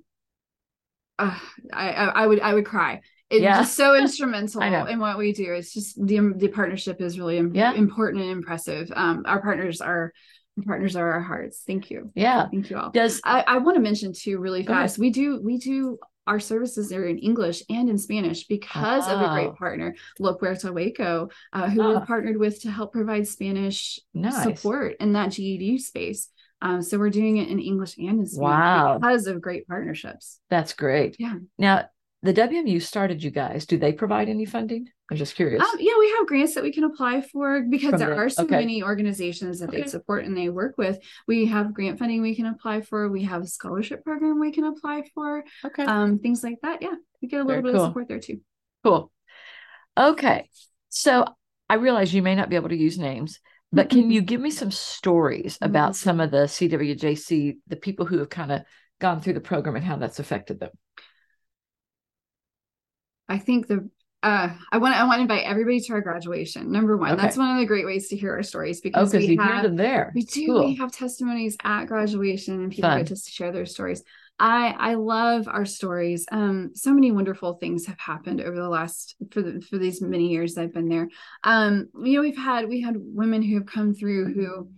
[1.18, 1.38] uh,
[1.72, 3.00] I, I, I would I would cry.
[3.30, 3.58] It's yeah.
[3.58, 5.52] just so instrumental in what we do.
[5.52, 7.72] It's just the the partnership is really yeah.
[7.72, 8.92] important and impressive.
[8.94, 10.12] Um, our partners are
[10.64, 11.62] partners are our hearts.
[11.66, 12.10] Thank you.
[12.14, 12.48] Yeah.
[12.48, 12.90] Thank you all.
[12.90, 14.98] Does I, I want to mention too really fast.
[14.98, 19.28] We do we do our services are in English and in Spanish because of a
[19.28, 24.42] great partner, Lo Puerto Waco, uh, who we're partnered with to help provide Spanish nice.
[24.42, 26.28] support in that GED space.
[26.62, 28.98] Um, so we're doing it in English and in Spanish wow.
[28.98, 30.40] because of great partnerships.
[30.50, 31.16] That's great.
[31.18, 31.34] Yeah.
[31.58, 31.84] Now,
[32.26, 33.64] the WMU started you guys.
[33.66, 34.88] Do they provide any funding?
[35.10, 35.62] I'm just curious.
[35.62, 38.28] Um, yeah, we have grants that we can apply for because From there the, are
[38.28, 38.56] so okay.
[38.58, 39.82] many organizations that okay.
[39.82, 40.98] they support and they work with.
[41.28, 43.08] We have grant funding we can apply for.
[43.08, 45.44] We have a scholarship program we can apply for.
[45.64, 45.84] Okay.
[45.84, 46.82] Um, things like that.
[46.82, 47.84] Yeah, we get a little Very bit cool.
[47.84, 48.40] of support there too.
[48.84, 49.12] Cool.
[49.96, 50.50] Okay,
[50.90, 51.24] so
[51.70, 53.40] I realize you may not be able to use names,
[53.72, 58.18] but can you give me some stories about some of the CWJC, the people who
[58.18, 58.62] have kind of
[59.00, 60.70] gone through the program and how that's affected them?
[63.28, 63.88] I think the
[64.22, 66.72] uh, I want I want to invite everybody to our graduation.
[66.72, 67.22] Number one, okay.
[67.22, 69.52] that's one of the great ways to hear our stories because oh, we you have,
[69.52, 70.10] hear them there.
[70.14, 70.46] We do.
[70.46, 70.64] Cool.
[70.66, 72.98] We have testimonies at graduation, and people Fun.
[72.98, 74.02] get to share their stories.
[74.38, 76.26] I I love our stories.
[76.32, 80.28] Um, so many wonderful things have happened over the last for the for these many
[80.28, 81.08] years I've been there.
[81.44, 84.68] Um, you know, we've had we had women who have come through who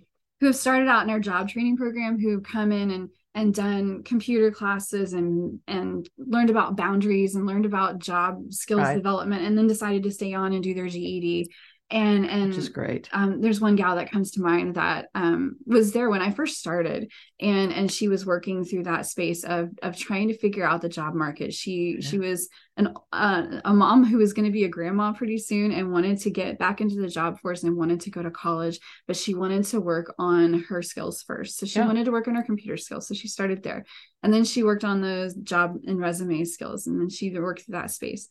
[0.41, 3.55] who have started out in our job training program who have come in and and
[3.55, 8.96] done computer classes and and learned about boundaries and learned about job skills right.
[8.96, 11.48] development and then decided to stay on and do their GED
[11.90, 13.09] and and which is great.
[13.12, 16.59] um, there's one gal that comes to mind that um, was there when i first
[16.59, 17.11] started.
[17.40, 20.88] And and she was working through that space of of trying to figure out the
[20.88, 21.55] job market.
[21.55, 22.09] She yeah.
[22.09, 25.72] she was an uh, a mom who was going to be a grandma pretty soon
[25.72, 28.81] and wanted to get back into the job force and wanted to go to college
[29.07, 31.59] but she wanted to work on her skills first.
[31.59, 31.87] So she yeah.
[31.87, 33.09] wanted to work on her computer skills.
[33.09, 33.85] So she started there.
[34.22, 36.87] And then she worked on those job and resume skills.
[36.87, 38.29] And then she worked through that space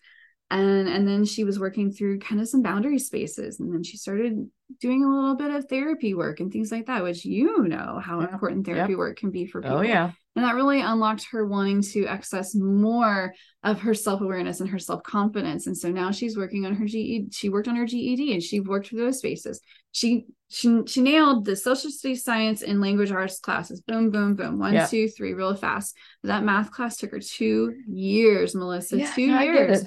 [0.49, 3.97] and and then she was working through kind of some boundary spaces and then she
[3.97, 7.99] started doing a little bit of therapy work and things like that which you know
[8.03, 8.31] how yeah.
[8.31, 8.97] important therapy yep.
[8.97, 9.77] work can be for oh, people.
[9.77, 10.11] oh yeah.
[10.35, 13.33] And that really unlocked her wanting to access more
[13.63, 15.65] of her self-awareness and her self-confidence.
[15.65, 18.59] And so now she's working on her GED she worked on her GED and she
[18.59, 19.59] worked through those spaces.
[19.91, 23.81] She she she nailed the social studies science and language arts classes.
[23.81, 24.59] Boom boom boom.
[24.59, 24.85] One yeah.
[24.85, 25.97] two three real fast.
[26.23, 28.99] That math class took her two years melissa.
[28.99, 29.85] Yeah, two years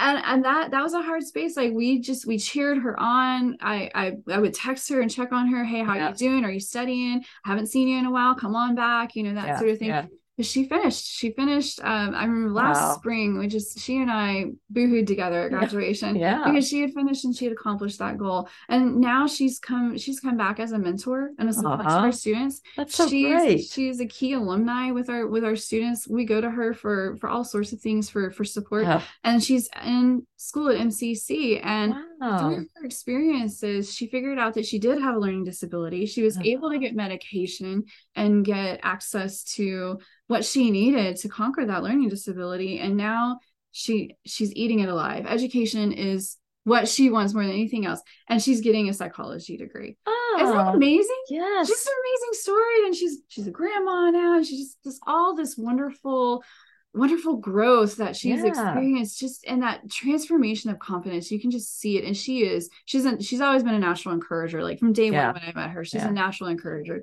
[0.00, 1.56] and and that that was a hard space.
[1.56, 3.56] Like we just we cheered her on.
[3.60, 6.08] I i, I would text her and check on her hey how yeah.
[6.08, 6.44] you doing?
[6.44, 7.24] Are you studying?
[7.44, 8.34] I haven't seen you in a while.
[8.34, 9.88] Come on back you know that yeah, sort of thing.
[9.88, 10.06] yeah
[10.42, 11.06] she finished.
[11.06, 11.80] She finished.
[11.82, 12.96] Um, I remember last wow.
[12.96, 16.16] spring, we just she and I boohooed together at graduation.
[16.16, 16.44] Yeah.
[16.44, 18.48] Because she had finished and she had accomplished that goal.
[18.68, 21.88] And now she's come, she's come back as a mentor and a support uh-huh.
[21.88, 22.60] to our students.
[22.76, 23.64] That's so she's, great.
[23.64, 26.08] She's a key alumni with our with our students.
[26.08, 28.86] We go to her for for all sorts of things for for support.
[29.24, 31.60] And she's in school at MCC.
[31.62, 32.04] And wow.
[32.20, 36.04] Through her experiences, she figured out that she did have a learning disability.
[36.04, 36.46] She was uh-huh.
[36.46, 42.08] able to get medication and get access to what she needed to conquer that learning
[42.08, 43.38] disability and now
[43.72, 45.26] she she's eating it alive.
[45.26, 49.96] Education is what she wants more than anything else and she's getting a psychology degree.
[50.06, 51.22] Oh, isn't that amazing?
[51.30, 51.68] Yes.
[51.68, 55.34] just an amazing story and she's she's a grandma now and she's just, just all
[55.34, 56.44] this wonderful
[56.92, 58.46] wonderful growth that she's yeah.
[58.46, 62.68] experienced just in that transformation of confidence you can just see it and she is
[62.84, 65.26] she's a, she's always been a natural encourager like from day yeah.
[65.26, 66.08] one when i met her she's yeah.
[66.08, 67.02] a natural encourager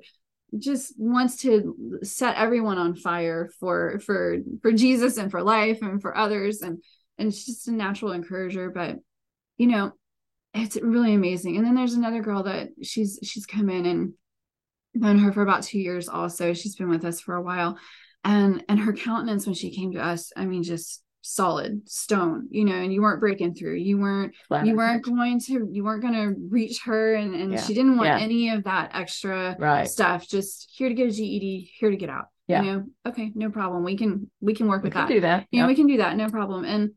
[0.56, 6.00] just wants to set everyone on fire for for for Jesus and for life and
[6.00, 6.82] for others and
[7.18, 8.96] and it's just a natural encourager but
[9.58, 9.92] you know
[10.54, 14.14] it's really amazing and then there's another girl that she's she's come in and
[14.94, 17.76] known her for about 2 years also she's been with us for a while
[18.24, 22.64] and and her countenance when she came to us i mean just solid stone you
[22.64, 24.32] know and you weren't breaking through you weren't
[24.64, 27.60] you weren't going to you weren't going to reach her and and yeah.
[27.60, 28.18] she didn't want yeah.
[28.18, 29.88] any of that extra right.
[29.88, 32.62] stuff just here to get a ged here to get out yeah.
[32.62, 35.20] you know okay no problem we can we can work we with can that do
[35.20, 35.64] that you yep.
[35.64, 36.92] know we can do that no problem and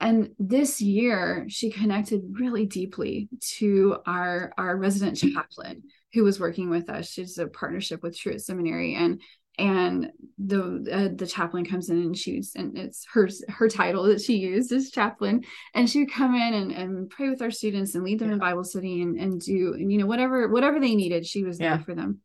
[0.00, 6.70] and this year she connected really deeply to our our resident chaplain who was working
[6.70, 9.20] with us she's a partnership with truett seminary and
[9.58, 14.20] and the uh, the chaplain comes in and she's and it's her her title that
[14.20, 15.42] she used is chaplain
[15.74, 18.34] and she would come in and, and pray with our students and lead them yeah.
[18.34, 21.58] in bible study and, and do and you know whatever whatever they needed she was
[21.58, 21.76] yeah.
[21.76, 22.20] there for them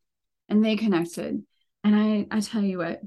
[0.48, 1.42] and they connected
[1.84, 3.02] and i i tell you what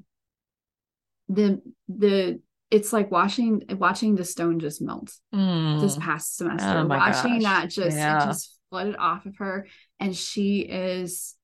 [1.28, 5.80] the the it's like watching watching the stone just melt mm.
[5.80, 7.42] this past semester oh watching gosh.
[7.42, 8.22] that just yeah.
[8.22, 9.68] it just flooded off of her
[10.00, 11.36] and she is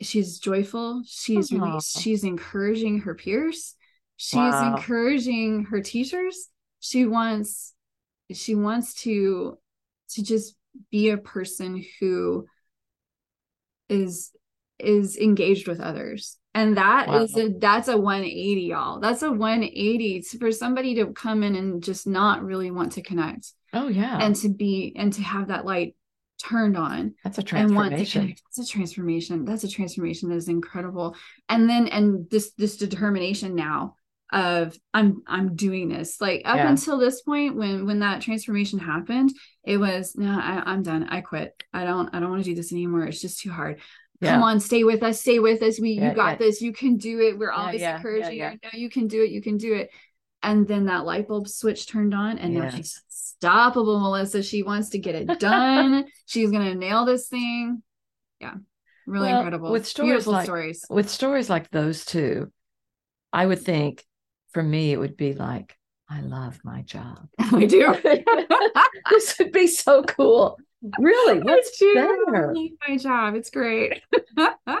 [0.00, 1.02] she's joyful.
[1.06, 3.74] She's really, she's encouraging her peers.
[4.16, 4.74] She's wow.
[4.74, 6.48] encouraging her teachers.
[6.80, 7.74] She wants
[8.32, 9.58] she wants to
[10.10, 10.56] to just
[10.90, 12.46] be a person who
[13.88, 14.32] is
[14.78, 16.38] is engaged with others.
[16.54, 17.22] And that wow.
[17.22, 19.00] is a that's a 180 y'all.
[19.00, 23.52] That's a 180 for somebody to come in and just not really want to connect
[23.72, 24.18] oh yeah.
[24.20, 25.94] and to be and to have that light
[26.42, 28.34] turned on that's a transformation.
[28.44, 29.44] That's a transformation.
[29.44, 31.16] That's a transformation that is incredible.
[31.48, 33.96] And then and this this determination now
[34.32, 36.20] of i'm i'm doing this.
[36.20, 36.68] Like up yeah.
[36.68, 39.32] until this point when when that transformation happened
[39.64, 41.04] it was no I, am done.
[41.08, 41.62] I quit.
[41.72, 43.04] I don't i don't want to do this anymore.
[43.04, 43.80] It's just too hard.
[44.20, 44.32] Yeah.
[44.32, 45.20] come on stay with us.
[45.20, 45.78] Stay with us.
[45.80, 46.60] We yeah, you got this.
[46.60, 47.38] You can do it.
[47.38, 48.50] We're always encouraging you.
[48.62, 49.30] No you can do it.
[49.30, 49.90] You can do it
[50.46, 52.62] and then that light bulb switch turned on and yes.
[52.62, 53.02] now she's
[53.42, 54.42] unstoppable, Melissa.
[54.42, 56.06] She wants to get it done.
[56.26, 57.82] She's gonna nail this thing.
[58.40, 58.54] Yeah,
[59.06, 59.72] really well, incredible.
[59.72, 60.84] With stories Beautiful like stories.
[60.88, 62.52] with stories like those two,
[63.32, 64.04] I would think
[64.52, 65.76] for me it would be like
[66.08, 67.28] I love my job.
[67.38, 67.94] I do.
[69.10, 70.58] this would be so cool.
[71.00, 72.54] Really, what's better?
[72.86, 73.34] my job.
[73.34, 74.00] It's great.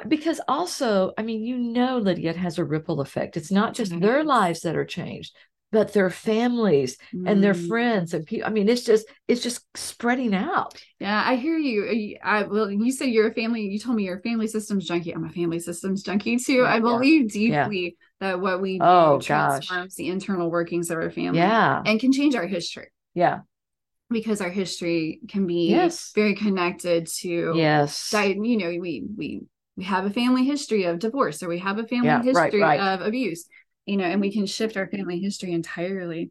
[0.06, 3.36] because also, I mean, you know, Lydia, it has a ripple effect.
[3.36, 5.34] It's not just their lives that are changed,
[5.72, 7.28] but their families mm.
[7.28, 7.68] and their mm.
[7.68, 8.46] friends and people.
[8.46, 10.80] I mean, it's just it's just spreading out.
[11.00, 12.16] Yeah, I hear you.
[12.22, 13.62] I well, you said you're a family.
[13.62, 15.12] You told me you're a family systems junkie.
[15.12, 16.64] I'm a family systems junkie too.
[16.64, 17.64] I believe yeah.
[17.64, 18.28] deeply yeah.
[18.28, 19.96] that what we do oh, transforms gosh.
[19.96, 21.38] the internal workings of our family.
[21.38, 22.88] Yeah, and can change our history.
[23.14, 23.40] Yeah,
[24.10, 26.12] because our history can be yes.
[26.14, 29.42] very connected to yes, you know, we we
[29.76, 32.80] we have a family history of divorce or we have a family yeah, history right,
[32.80, 32.80] right.
[32.80, 33.46] of abuse
[33.86, 36.30] you know, and we can shift our family history entirely.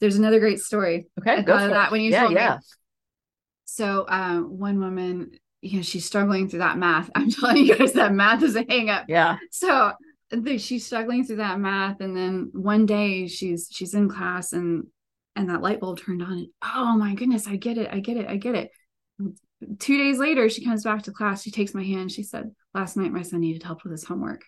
[0.00, 1.06] There's another great story.
[1.20, 2.54] Okay, go for that when you yeah, yeah.
[2.56, 2.62] me.
[3.66, 7.10] So, um, one woman, you know, she's struggling through that math.
[7.14, 9.04] I'm telling you guys that math is a hang up.
[9.08, 9.36] Yeah.
[9.50, 9.92] So
[10.58, 14.86] she's struggling through that math, and then one day she's she's in class, and
[15.36, 16.32] and that light bulb turned on.
[16.32, 18.70] And oh my goodness, I get it, I get it, I get it.
[19.78, 21.42] Two days later, she comes back to class.
[21.42, 22.10] She takes my hand.
[22.10, 24.42] She said, "Last night, my son needed help with his homework."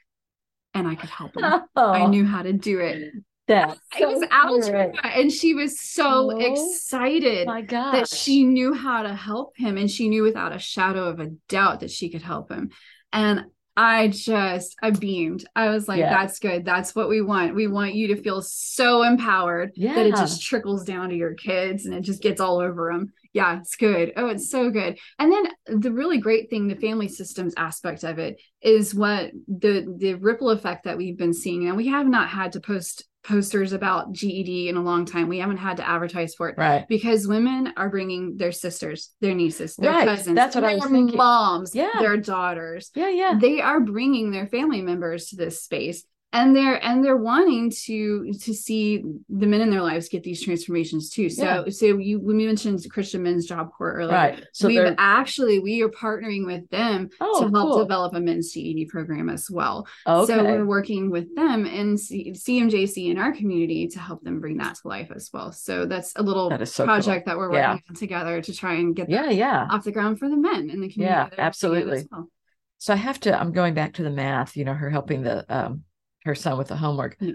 [0.74, 1.44] And I could help him.
[1.76, 3.12] Oh, I knew how to do it.
[3.48, 9.14] That so was algebra, and she was so oh, excited that she knew how to
[9.14, 12.50] help him, and she knew without a shadow of a doubt that she could help
[12.50, 12.70] him.
[13.12, 13.44] And
[13.76, 15.44] I just I beamed.
[15.54, 16.10] I was like, yeah.
[16.10, 16.64] "That's good.
[16.64, 17.54] That's what we want.
[17.54, 19.94] We want you to feel so empowered yeah.
[19.94, 23.12] that it just trickles down to your kids and it just gets all over them."
[23.36, 24.14] Yeah, it's good.
[24.16, 24.98] Oh, it's so good.
[25.18, 29.94] And then the really great thing, the family systems aspect of it is what the
[29.98, 31.68] the ripple effect that we've been seeing.
[31.68, 35.28] And we have not had to post posters about GED in a long time.
[35.28, 36.88] We haven't had to advertise for it, right?
[36.88, 40.08] Because women are bringing their sisters, their nieces, their right.
[40.08, 41.18] cousins, that's what I was thinking.
[41.18, 43.38] Moms, yeah, their daughters, yeah, yeah.
[43.38, 48.30] They are bringing their family members to this space, and they're and they're wanting to
[48.34, 51.70] to see the men in their lives get these transformations too so yeah.
[51.70, 55.82] so you when we mentioned christian men's job corps earlier right so we've actually we
[55.82, 57.78] are partnering with them oh, to help cool.
[57.78, 60.26] develop a men's GED program as well okay.
[60.26, 64.58] so we're working with them and C- cmjc in our community to help them bring
[64.58, 67.32] that to life as well so that's a little that so project cool.
[67.32, 67.78] that we're working yeah.
[67.88, 70.82] on together to try and get yeah yeah off the ground for the men in
[70.82, 72.28] the community yeah absolutely well.
[72.76, 75.44] so i have to i'm going back to the math you know her helping the
[75.48, 75.82] um
[76.26, 77.16] her son with the homework.
[77.20, 77.32] Yeah.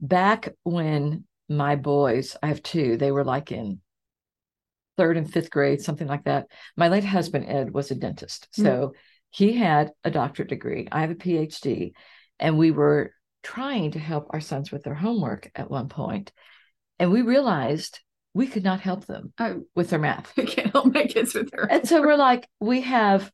[0.00, 3.80] Back when my boys, I have two, they were like in
[4.96, 6.48] third and fifth grade, something like that.
[6.76, 8.48] My late husband, Ed, was a dentist.
[8.52, 8.92] So mm
[9.36, 10.88] he had a doctorate degree.
[10.90, 11.92] I have a PhD.
[12.38, 16.32] And we were trying to help our sons with their homework at one point.
[16.98, 18.00] And we realized
[18.32, 20.32] we could not help them oh, with their math.
[20.38, 23.30] I can't help my kids with their And so we're like, we have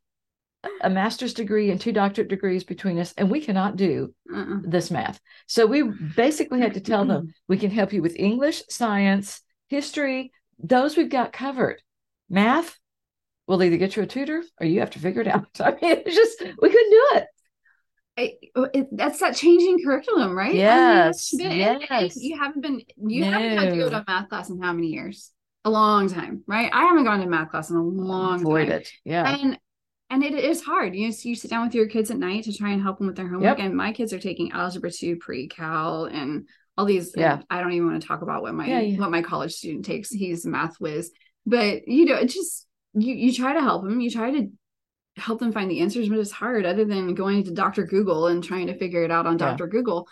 [0.80, 4.58] a master's degree and two doctorate degrees between us, and we cannot do uh-uh.
[4.64, 5.20] this math.
[5.46, 10.32] So we basically had to tell them we can help you with English, science, history,
[10.58, 11.82] those we've got covered.
[12.30, 12.78] Math,
[13.46, 15.48] we'll either get you a tutor or you have to figure it out.
[15.60, 17.26] I mean, it's just we couldn't do it.
[18.14, 18.34] I,
[18.74, 20.54] it, that's that changing curriculum, right?
[20.54, 21.32] Yes.
[21.34, 22.16] I mean, yes.
[22.16, 23.30] You haven't been, you no.
[23.30, 25.30] haven't had to go to a math class in how many years?
[25.64, 26.70] A long time, right?
[26.72, 28.80] I haven't gone to math class in a long Avoid time.
[28.80, 28.90] it.
[29.04, 29.34] Yeah.
[29.34, 29.58] And
[30.12, 30.94] and it is hard.
[30.94, 32.98] You know, so you sit down with your kids at night to try and help
[32.98, 33.58] them with their homework.
[33.58, 33.66] Yep.
[33.66, 36.46] And my kids are taking algebra two pre-cal and
[36.76, 37.14] all these.
[37.16, 37.40] Yeah.
[37.48, 38.98] I don't even want to talk about what my yeah, yeah.
[38.98, 40.10] what my college student takes.
[40.10, 41.10] He's a math whiz,
[41.46, 44.02] but you know, it just you you try to help them.
[44.02, 44.50] You try to
[45.16, 46.66] help them find the answers, but it's hard.
[46.66, 49.48] Other than going to Doctor Google and trying to figure it out on yeah.
[49.48, 50.08] Doctor Google,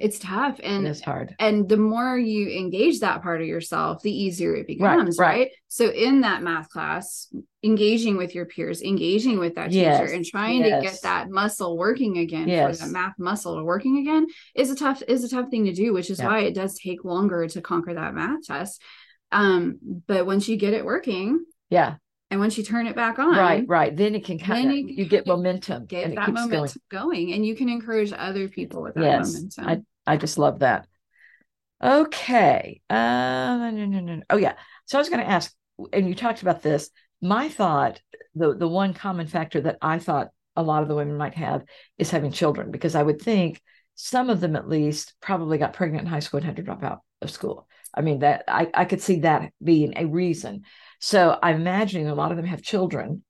[0.00, 4.10] it's tough and it's hard and the more you engage that part of yourself the
[4.10, 5.38] easier it becomes right, right?
[5.38, 5.50] right?
[5.68, 7.32] so in that math class
[7.62, 10.82] engaging with your peers engaging with that teacher yes, and trying yes.
[10.82, 12.78] to get that muscle working again yes.
[12.78, 15.92] for the math muscle working again is a tough is a tough thing to do
[15.92, 16.26] which is yeah.
[16.26, 18.80] why it does take longer to conquer that math test
[19.32, 21.96] um but once you get it working yeah
[22.30, 24.86] and once you turn it back on, right, right, then it can kind of you,
[24.86, 27.08] you, get momentum, get and that momentum going.
[27.08, 27.32] going.
[27.32, 29.86] and you can encourage other people with that yes, momentum.
[30.08, 30.86] I just love that.
[31.82, 32.80] Okay.
[32.90, 34.22] Uh, no, no, no.
[34.30, 34.54] Oh yeah.
[34.86, 35.52] So I was going to ask,
[35.92, 36.90] and you talked about this.
[37.20, 38.00] My thought,
[38.34, 41.64] the the one common factor that I thought a lot of the women might have
[41.98, 43.60] is having children, because I would think
[43.94, 46.82] some of them at least probably got pregnant in high school and had to drop
[46.82, 47.68] out of school.
[47.94, 50.62] I mean that I I could see that being a reason.
[51.00, 53.24] So I'm imagining a lot of them have children.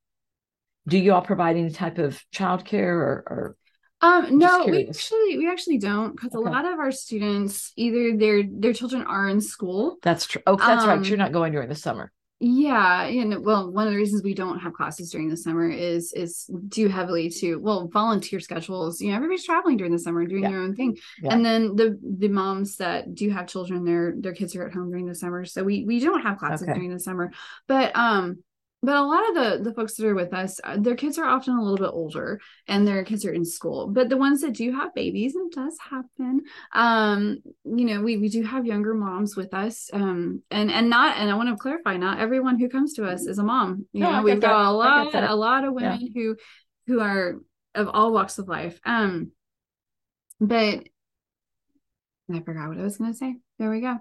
[0.87, 3.57] Do you all provide any type of childcare or, or
[4.01, 6.49] um no we actually we actually don't because okay.
[6.49, 10.57] a lot of our students either their their children are in school that's true oh
[10.57, 13.97] that's um, right you're not going during the summer yeah and well one of the
[13.97, 18.39] reasons we don't have classes during the summer is is due heavily to well volunteer
[18.39, 20.51] schedules you know everybody's traveling during the summer doing yeah.
[20.51, 21.33] their own thing yeah.
[21.33, 24.89] and then the the moms that do have children their their kids are at home
[24.89, 26.75] during the summer so we we don't have classes okay.
[26.75, 27.33] during the summer
[27.67, 28.39] but um
[28.83, 31.25] but a lot of the the folks that are with us uh, their kids are
[31.25, 33.89] often a little bit older and their kids are in school.
[33.89, 36.43] But the ones that do have babies it does happen.
[36.73, 41.17] Um you know we we do have younger moms with us um and and not
[41.17, 43.87] and i want to clarify not everyone who comes to us is a mom.
[43.93, 44.69] You no, know we've got that.
[44.69, 46.09] a lot a lot of women yeah.
[46.15, 46.37] who
[46.87, 47.35] who are
[47.75, 48.79] of all walks of life.
[48.85, 49.33] Um
[50.41, 50.85] but
[52.33, 53.37] i forgot what i was going to say.
[53.59, 53.99] There we go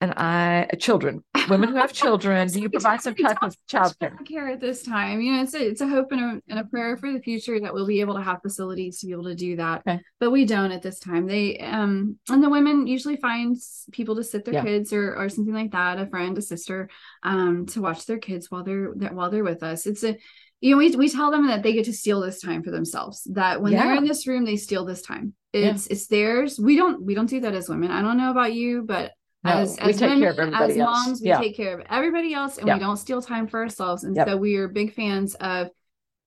[0.00, 2.48] and I children, women who have children.
[2.48, 4.16] do you provide some type of child care?
[4.24, 5.20] care at this time?
[5.20, 7.58] You know, it's a, it's a hope and a, and a prayer for the future
[7.60, 9.82] that we'll be able to have facilities to be able to do that.
[9.86, 10.00] Okay.
[10.20, 11.26] But we don't at this time.
[11.26, 13.56] They um and the women usually find
[13.92, 14.64] people to sit their yeah.
[14.64, 16.88] kids or or something like that, a friend, a sister,
[17.22, 19.86] um, to watch their kids while they're while they're with us.
[19.86, 20.16] It's a
[20.60, 23.22] you know, we, we tell them that they get to steal this time for themselves.
[23.32, 23.84] That when yeah.
[23.84, 25.34] they're in this room, they steal this time.
[25.52, 25.92] It's yeah.
[25.92, 26.58] it's theirs.
[26.58, 27.90] We don't we don't do that as women.
[27.90, 29.12] I don't know about you, but
[29.48, 31.38] no, as, as women, as moms, we yeah.
[31.38, 32.74] take care of everybody else and yeah.
[32.74, 34.04] we don't steal time for ourselves.
[34.04, 34.28] And yep.
[34.28, 35.68] so we are big fans of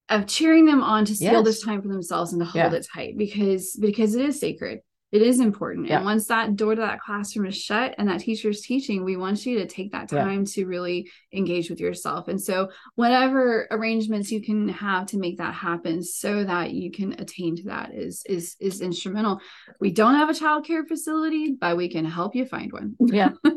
[0.08, 1.44] of cheering them on to steal yes.
[1.44, 2.78] this time for themselves and to hold yeah.
[2.78, 4.80] it tight because because it is sacred
[5.12, 5.88] it is important.
[5.88, 5.96] Yeah.
[5.96, 9.16] And once that door to that classroom is shut and that teacher is teaching, we
[9.16, 10.52] want you to take that time yeah.
[10.54, 12.28] to really engage with yourself.
[12.28, 17.12] And so, whatever arrangements you can have to make that happen, so that you can
[17.20, 19.40] attain to that, is is is instrumental.
[19.80, 22.96] We don't have a child care facility, but we can help you find one.
[22.98, 23.32] yeah.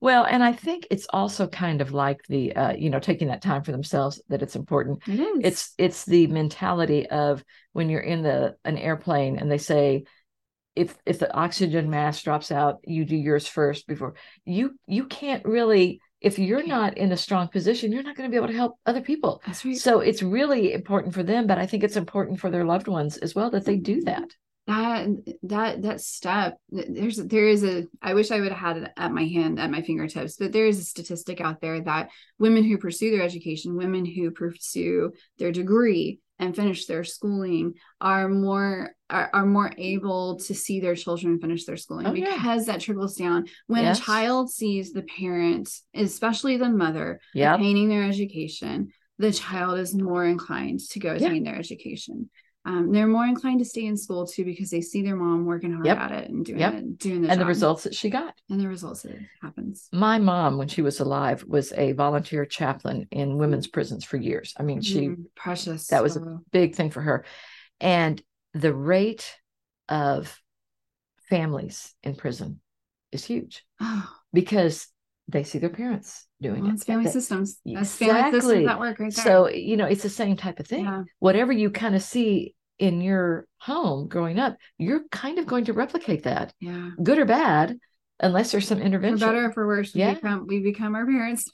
[0.00, 3.42] Well, and I think it's also kind of like the uh, you know taking that
[3.42, 5.00] time for themselves that it's important.
[5.08, 5.40] It is.
[5.42, 10.04] It's it's the mentality of when you're in the an airplane and they say
[10.74, 14.14] if if the oxygen mask drops out you do yours first before
[14.44, 18.32] you you can't really if you're not in a strong position you're not going to
[18.32, 19.42] be able to help other people.
[19.46, 19.76] That's right.
[19.76, 23.16] so it's really important for them but i think it's important for their loved ones
[23.18, 24.06] as well that they do mm-hmm.
[24.06, 24.28] that.
[24.68, 25.08] That
[25.42, 29.12] that that step there's there is a i wish i would have had it at
[29.12, 32.78] my hand at my fingertips but there is a statistic out there that women who
[32.78, 39.30] pursue their education women who pursue their degree and finish their schooling are more are,
[39.32, 42.72] are more able to see their children finish their schooling oh, because yeah.
[42.72, 43.98] that trickles down when yes.
[43.98, 47.58] a child sees the parent especially the mother yep.
[47.58, 51.52] attaining their education the child is more inclined to go attain yeah.
[51.52, 52.28] their education
[52.64, 55.72] um, they're more inclined to stay in school too because they see their mom working
[55.72, 55.98] hard yep.
[55.98, 56.74] at it and doing yep.
[56.74, 57.40] it, doing the and job.
[57.40, 59.88] the results that she got and the results that happens.
[59.92, 64.54] My mom, when she was alive, was a volunteer chaplain in women's prisons for years.
[64.56, 65.88] I mean, she mm, precious.
[65.88, 67.24] That was a big thing for her,
[67.80, 68.22] and
[68.54, 69.34] the rate
[69.88, 70.40] of
[71.28, 72.60] families in prison
[73.10, 73.64] is huge
[74.32, 74.86] because
[75.28, 76.74] they see their parents doing well, it.
[76.74, 77.60] It's family systems.
[77.64, 78.06] Exactly.
[78.08, 79.24] family systems that work right there.
[79.24, 80.84] So, you know, it's the same type of thing.
[80.84, 81.04] Yeah.
[81.18, 85.72] Whatever you kind of see in your home growing up, you're kind of going to
[85.72, 86.52] replicate that.
[86.60, 86.90] Yeah.
[87.02, 87.78] Good or bad,
[88.20, 89.18] unless there's some intervention.
[89.18, 90.14] For better or for worse, we yeah.
[90.14, 91.50] become we become our parents.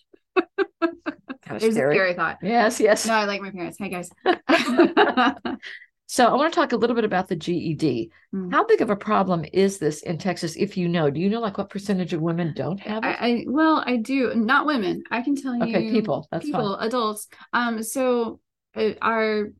[1.49, 1.95] There's scary.
[1.95, 2.39] a scary thought.
[2.43, 3.07] Yes, yes.
[3.07, 3.79] No, I like my parents.
[3.79, 4.11] Hey guys.
[6.11, 8.11] So I want to talk a little bit about the GED.
[8.35, 8.51] Mm.
[8.51, 10.57] How big of a problem is this in Texas?
[10.57, 13.07] If you know, do you know like what percentage of women don't have it?
[13.07, 14.35] I, I well, I do.
[14.35, 15.03] Not women.
[15.11, 15.65] I can tell you.
[15.65, 16.27] Okay, people.
[16.33, 16.89] That's people, fine.
[16.89, 17.29] adults.
[17.53, 18.41] Um, so
[18.75, 19.53] uh, our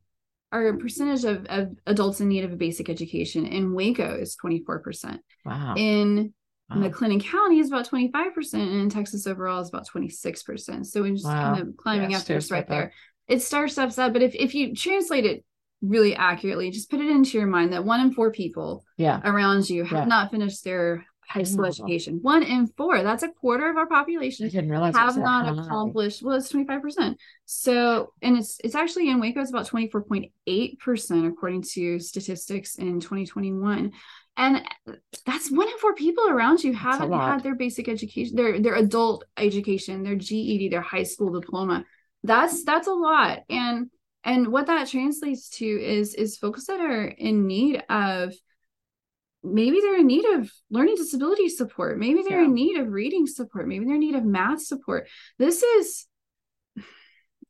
[0.51, 4.63] our percentage of, of adults in need of a basic education in Waco is twenty
[4.65, 5.21] four percent.
[5.45, 5.75] Wow.
[5.77, 6.33] In
[6.71, 6.87] Wow.
[6.87, 10.85] McLennan County is about 25%, and in Texas overall is about 26%.
[10.85, 11.55] So we're just wow.
[11.55, 12.93] kind of climbing yeah, up there right there.
[13.27, 15.43] It starts steps up, but if, if you translate it
[15.81, 19.21] really accurately just put it into your mind that one in four people yeah.
[19.23, 20.05] around you have yeah.
[20.05, 22.19] not finished their high school education.
[22.23, 26.23] One in four that's a quarter of our population I didn't realize have not accomplished
[26.23, 27.15] well it's 25%
[27.45, 33.91] so and it's it's actually in waco it's about 24.8% according to statistics in 2021
[34.39, 34.65] and
[35.25, 39.25] that's one in four people around you haven't had their basic education their their adult
[39.37, 41.85] education their ged their high school diploma.
[42.23, 43.39] That's that's a lot.
[43.49, 43.89] And
[44.23, 48.33] and what that translates to is is folks that are in need of
[49.43, 52.45] maybe they're in need of learning disability support maybe they're yeah.
[52.45, 55.07] in need of reading support maybe they're in need of math support
[55.37, 56.05] this is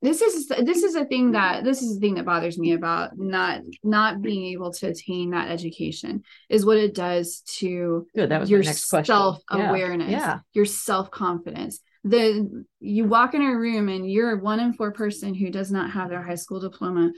[0.02, 3.18] this is this is a thing that this is the thing that bothers me about
[3.18, 8.40] not not being able to attain that education is what it does to Good, that
[8.40, 10.20] was your self awareness yeah.
[10.20, 10.40] yeah.
[10.54, 15.34] your self confidence the you walk in a room and you're one in four person
[15.34, 17.12] who does not have their high school diploma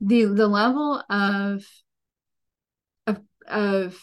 [0.00, 1.64] the the level of
[3.06, 4.00] of of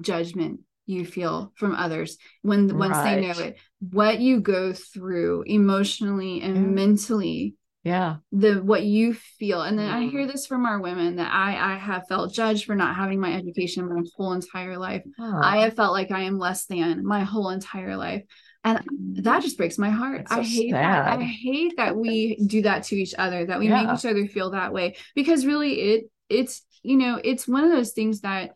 [0.00, 3.56] judgment you feel from others when once they know it
[3.90, 6.70] what you go through emotionally and mm.
[6.72, 7.54] mentally
[7.84, 10.10] yeah the what you feel and then i mm-hmm.
[10.10, 13.34] hear this from our women that i i have felt judged for not having my
[13.34, 15.40] education my whole entire life oh.
[15.42, 18.24] i have felt like i am less than my whole entire life
[18.64, 19.22] and mm-hmm.
[19.22, 21.06] that just breaks my heart so i hate sad.
[21.06, 23.84] that i hate that we do that to each other that we yeah.
[23.84, 27.70] make each other feel that way because really it it's you know it's one of
[27.70, 28.52] those things that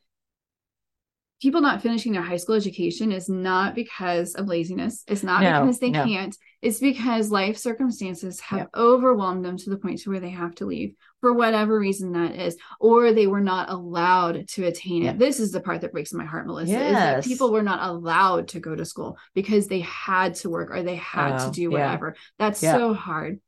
[1.40, 5.04] people not finishing their high school education is not because of laziness.
[5.06, 6.04] It's not no, because they no.
[6.04, 6.36] can't.
[6.60, 8.70] It's because life circumstances have yep.
[8.74, 12.34] overwhelmed them to the point to where they have to leave for whatever reason that
[12.34, 15.18] is, or they were not allowed to attain it.
[15.18, 16.88] This is the part that breaks my heart, Melissa, yes.
[16.88, 20.70] is that people were not allowed to go to school because they had to work
[20.70, 22.14] or they had to do whatever.
[22.16, 22.22] Yeah.
[22.38, 22.72] That's yeah.
[22.72, 23.40] so hard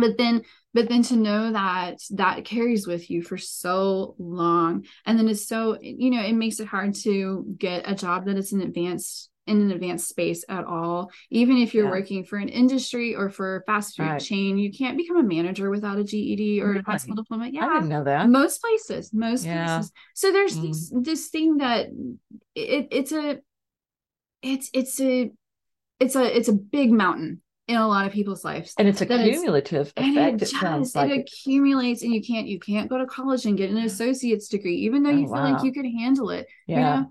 [0.00, 0.42] but then
[0.74, 5.46] but then to know that that carries with you for so long and then it's
[5.46, 9.30] so you know it makes it hard to get a job that is an advanced
[9.48, 11.90] in an advanced space at all even if you're yeah.
[11.90, 14.20] working for an industry or for a fast food right.
[14.20, 16.80] chain you can't become a manager without a GED or really?
[16.80, 19.76] a high school diploma yeah I didn't know that most places most yeah.
[19.76, 20.68] places so there's mm.
[20.68, 21.88] this this thing that
[22.54, 23.38] it, it's a
[24.42, 25.30] it's it's a
[26.00, 29.06] it's a it's a big mountain in a lot of people's lives and it's a
[29.06, 33.06] cumulative effect it, it sounds like it accumulates and you can't you can't go to
[33.06, 35.52] college and get an associate's degree even though oh, you feel wow.
[35.52, 37.10] like you could handle it yeah you know?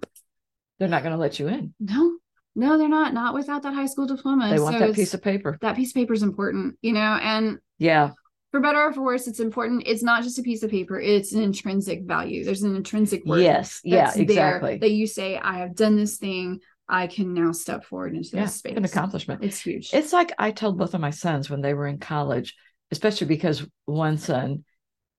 [0.80, 2.18] they're not going to let you in no
[2.58, 5.22] no they're not not without that high school diploma they want so that piece of
[5.22, 8.12] paper that piece of paper is important you know and yeah
[8.51, 11.32] for better or for worse it's important it's not just a piece of paper it's
[11.34, 15.76] an intrinsic value there's an intrinsic worth yes yeah exactly that you say i have
[15.76, 18.78] done this thing I can now step forward into yeah, this space.
[18.78, 19.43] An accomplishment.
[19.43, 19.93] It's huge.
[19.93, 22.55] It's like I told both of my sons when they were in college,
[22.91, 24.64] especially because one son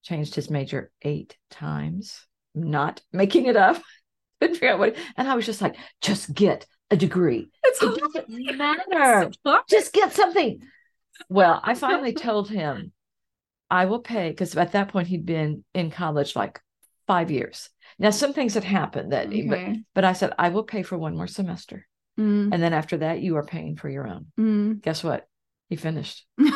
[0.03, 3.83] changed his major eight times, not making it up.
[4.41, 7.51] Couldn't figure out what, and I was just like, just get a degree.
[7.65, 9.31] It's it doesn't matter.
[9.69, 10.63] just get something.
[11.29, 12.93] Well, I finally told him
[13.71, 16.61] I will pay because at that point he'd been in college like
[17.07, 17.69] five years.
[17.99, 19.47] Now, some things had happened that, okay.
[19.47, 19.61] but,
[19.95, 21.87] but I said, I will pay for one more semester.
[22.19, 22.53] Mm.
[22.53, 24.27] And then after that, you are paying for your own.
[24.39, 24.83] Mm.
[24.83, 25.27] Guess what?
[25.69, 26.27] He finished.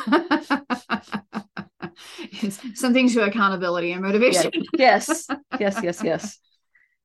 [2.74, 4.50] Something to accountability and motivation.
[4.76, 5.26] yes,
[5.58, 6.38] yes, yes, yes.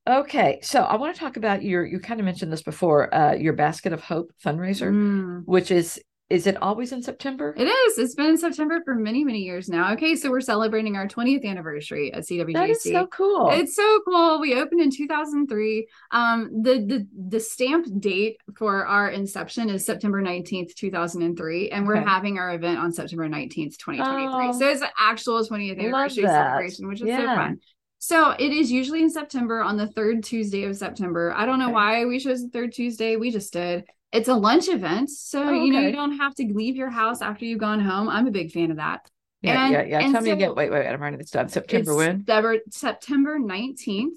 [0.07, 1.85] Okay, so I want to talk about your.
[1.85, 3.13] You kind of mentioned this before.
[3.13, 5.43] Uh, your Basket of Hope fundraiser, mm.
[5.45, 5.99] which is
[6.29, 7.53] is it always in September?
[7.57, 7.97] It is.
[7.97, 9.93] It's been in September for many, many years now.
[9.93, 12.53] Okay, so we're celebrating our 20th anniversary at CWJC.
[12.53, 13.49] That is so cool.
[13.51, 14.41] It's so cool.
[14.41, 15.87] We opened in 2003.
[16.11, 21.95] Um, the the the stamp date for our inception is September 19th, 2003, and we're
[21.95, 24.47] having our event on September 19th, 2023.
[24.49, 27.19] Oh, so it's an actual 20th anniversary celebration, which is yeah.
[27.19, 27.59] so fun.
[27.99, 31.33] So it is usually in September on the third Tuesday of September.
[31.35, 31.73] I don't know okay.
[31.73, 33.15] why we chose the third Tuesday.
[33.15, 35.65] We just did it's a lunch event so oh, okay.
[35.65, 38.31] you know you don't have to leave your house after you've gone home i'm a
[38.31, 39.09] big fan of that
[39.41, 40.87] yeah and, yeah yeah tell so me again wait wait wait.
[40.87, 44.11] i'm writing this down september when september, september 19th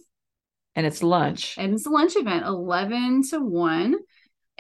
[0.77, 3.97] and it's lunch and it's a lunch event 11 to 1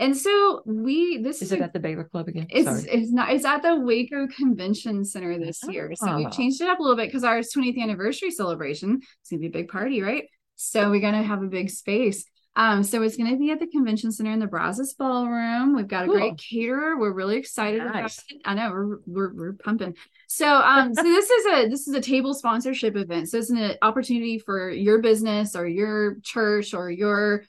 [0.00, 2.46] and so we this is, is it a, at the Baylor Club again?
[2.50, 2.90] It's Sorry.
[2.90, 5.92] it's not it's at the Waco Convention Center this year.
[5.94, 6.30] So we ah.
[6.30, 9.50] changed it up a little bit because our 20th anniversary celebration is gonna be a
[9.50, 10.24] big party, right?
[10.56, 12.24] So we're gonna have a big space.
[12.56, 15.76] Um, so it's going to be at the convention center in the Brazos Ballroom.
[15.76, 16.16] We've got a cool.
[16.16, 16.98] great caterer.
[16.98, 17.90] We're really excited nice.
[17.90, 18.42] about it.
[18.44, 19.94] I know we're, we're, we're pumping.
[20.26, 23.28] So, um, so this is a this is a table sponsorship event.
[23.30, 27.44] So it's an opportunity for your business or your church or your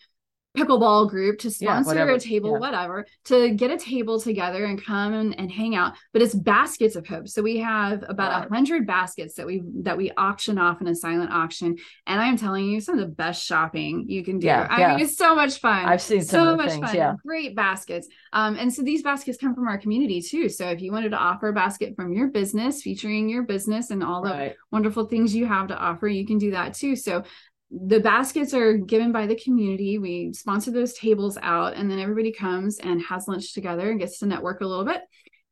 [0.57, 2.59] pickleball group to sponsor yeah, a table, yeah.
[2.59, 5.93] whatever, to get a table together and come and, and, hang out.
[6.11, 7.27] But it's baskets of hope.
[7.27, 10.95] So we have about a hundred baskets that we that we auction off in a
[10.95, 11.77] silent auction.
[12.05, 14.47] And I'm telling you, some of the best shopping you can do.
[14.47, 15.85] Yeah, I mean, it's so much fun.
[15.85, 16.95] I've seen so much things, fun.
[16.95, 17.15] Yeah.
[17.25, 18.07] Great baskets.
[18.33, 20.49] Um, and so these baskets come from our community too.
[20.49, 24.03] So if you wanted to offer a basket from your business, featuring your business and
[24.03, 24.55] all the right.
[24.71, 26.95] wonderful things you have to offer, you can do that too.
[26.95, 27.23] So
[27.71, 29.97] the baskets are given by the community.
[29.97, 34.19] We sponsor those tables out, and then everybody comes and has lunch together and gets
[34.19, 35.01] to network a little bit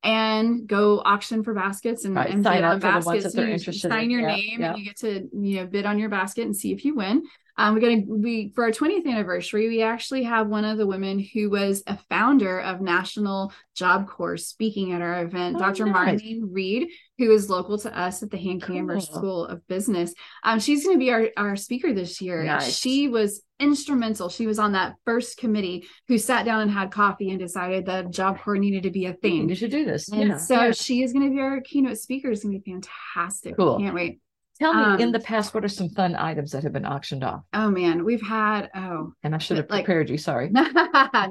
[0.04, 2.30] and go auction for baskets and, right.
[2.30, 3.06] and sign up for baskets.
[3.06, 4.10] The ones that they're interested sign in.
[4.10, 4.36] your yeah.
[4.36, 4.70] name yeah.
[4.70, 7.24] and you get to you know bid on your basket and see if you win.
[7.60, 11.20] Um, we're gonna be for our 20th anniversary, we actually have one of the women
[11.20, 15.86] who was a founder of National Job Corps speaking at our event, oh, Dr.
[15.86, 16.22] Nice.
[16.22, 16.88] Marlene Reed,
[17.18, 19.02] who is local to us at the Hank Cool.
[19.02, 20.14] School of Business.
[20.44, 22.44] Um, she's going to be our, our speaker this year.
[22.44, 22.78] Nice.
[22.78, 24.30] She was instrumental.
[24.30, 28.10] She was on that first committee who sat down and had coffee and decided that
[28.10, 29.50] Job Corps needed to be a thing.
[29.50, 30.10] You should do this.
[30.10, 30.38] And yeah.
[30.38, 30.72] so yeah.
[30.72, 32.32] she is going to be our keynote speaker.
[32.32, 33.58] It's going to be fantastic.
[33.58, 33.80] Cool.
[33.80, 34.22] Can't wait.
[34.60, 37.24] Tell me, um, in the past, what are some fun items that have been auctioned
[37.24, 37.44] off?
[37.54, 40.18] Oh man, we've had oh, and I should have prepared you.
[40.18, 40.50] Sorry.
[40.52, 40.66] no,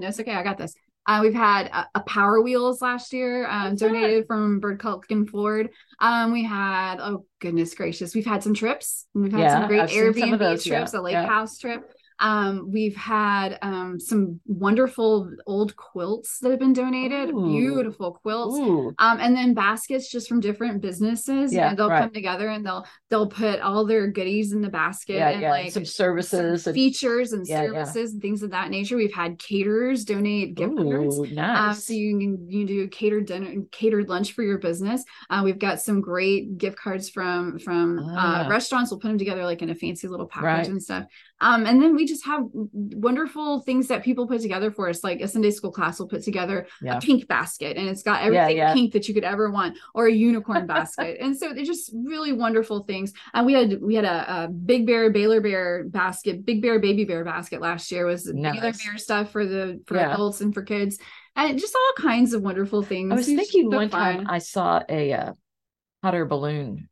[0.02, 0.32] it's okay.
[0.32, 0.74] I got this.
[1.06, 5.70] Uh, we've had a, a, Power Wheels last year, um, donated from Bird Kultgen Ford.
[6.00, 9.06] Um, we had oh goodness gracious, we've had some trips.
[9.14, 11.00] We've had yeah, some great I've Airbnb those, trips, yeah.
[11.00, 11.26] a lake yeah.
[11.26, 11.90] house trip.
[12.20, 17.48] Um, we've had um, some wonderful old quilts that have been donated, Ooh.
[17.48, 18.58] beautiful quilts,
[18.98, 21.52] um, and then baskets just from different businesses.
[21.52, 22.02] Yeah, and they'll right.
[22.02, 25.50] come together and they'll they'll put all their goodies in the basket yeah, and yeah.
[25.50, 28.96] like some services, some and, features, and yeah, services and things of that nature.
[28.96, 31.84] We've had caterers donate gift cards, um, nice.
[31.84, 35.04] so you can you do catered dinner, catered lunch for your business.
[35.30, 38.46] Uh, we've got some great gift cards from from uh, ah.
[38.48, 38.90] restaurants.
[38.90, 40.68] We'll put them together like in a fancy little package right.
[40.68, 41.04] and stuff.
[41.40, 45.04] Um, and then we just have wonderful things that people put together for us.
[45.04, 46.96] Like a Sunday school class will put together yeah.
[46.96, 48.74] a pink basket and it's got everything yeah, yeah.
[48.74, 51.18] pink that you could ever want, or a unicorn basket.
[51.20, 53.12] And so they're just really wonderful things.
[53.34, 57.04] And we had we had a, a, big bear, Baylor bear basket, big bear, baby
[57.04, 58.60] bear basket last year was nice.
[58.60, 60.98] Baylor bear stuff for the for adults and for kids.
[61.36, 63.12] And just all kinds of wonderful things.
[63.12, 64.16] I was thinking one fun.
[64.16, 65.32] time I saw a uh,
[66.02, 66.88] hot air balloon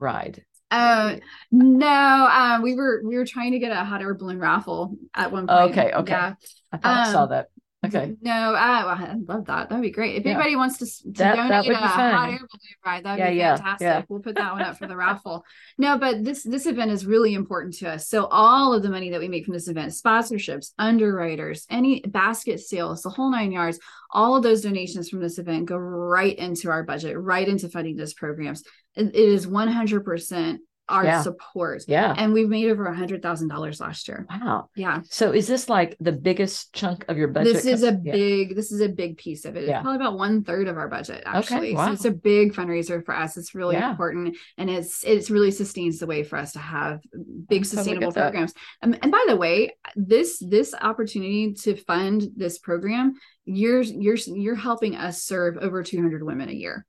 [0.00, 1.16] ride uh,
[1.50, 5.32] no, um, we were we were trying to get a hot air balloon raffle at
[5.32, 5.70] one point.
[5.70, 6.12] Okay, okay.
[6.12, 6.34] Yeah.
[6.72, 7.48] I thought um, I saw um, that.
[7.84, 8.14] Okay.
[8.22, 9.68] No, I, well, I love that.
[9.68, 10.16] That'd be great.
[10.16, 10.32] If yeah.
[10.32, 13.58] anybody wants to, to that, donate that a hot air balloon ride, that'd yeah, be
[13.58, 13.84] fantastic.
[13.84, 15.44] Yeah, we'll put that one up for the raffle.
[15.76, 18.08] No, but this this event is really important to us.
[18.08, 22.60] So all of the money that we make from this event, sponsorships, underwriters, any basket
[22.60, 23.78] sales, the whole nine yards,
[24.10, 27.96] all of those donations from this event go right into our budget, right into funding
[27.96, 28.64] those programs.
[28.96, 31.22] It, is 100% our yeah.
[31.22, 31.82] support.
[31.88, 32.14] Yeah.
[32.16, 34.26] And we've made over a hundred thousand dollars last year.
[34.28, 34.68] Wow.
[34.76, 35.00] Yeah.
[35.08, 37.54] So is this like the biggest chunk of your budget?
[37.54, 38.12] This is a yeah.
[38.12, 39.66] big, this is a big piece of it.
[39.66, 39.76] Yeah.
[39.78, 41.68] It's probably about one third of our budget actually.
[41.68, 41.74] Okay.
[41.74, 41.86] Wow.
[41.86, 43.36] So it's a big fundraiser for us.
[43.36, 43.90] It's really yeah.
[43.90, 44.36] important.
[44.58, 47.00] And it's it's really sustains the way for us to have
[47.48, 48.52] big sustainable totally programs.
[48.82, 53.14] Um, and by the way, this this opportunity to fund this program,
[53.46, 56.84] you're you're you're helping us serve over 200 women a year.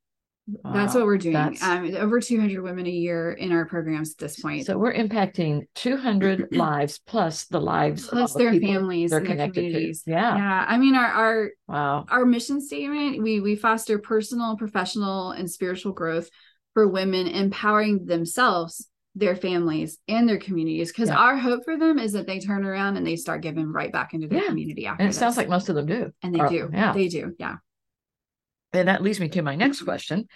[0.48, 1.58] Wow, that's what we're doing.
[1.62, 4.68] Um, over 200 women a year in our programs at this point.
[4.68, 9.94] So we're impacting 200 lives plus the lives plus their the families, they're connected to.
[10.06, 10.66] Yeah, yeah.
[10.68, 15.94] I mean, our our wow, our mission statement: we we foster personal, professional, and spiritual
[15.94, 16.30] growth
[16.76, 20.92] for women, empowering themselves, their families, and their communities.
[20.92, 21.18] Because yeah.
[21.18, 24.14] our hope for them is that they turn around and they start giving right back
[24.14, 24.50] into their yeah.
[24.50, 24.86] community.
[24.86, 25.18] After and it this.
[25.18, 26.70] sounds like most of them do, and they or, do.
[26.72, 27.34] Yeah, they do.
[27.40, 27.56] Yeah
[28.78, 30.28] and that leads me to my next question.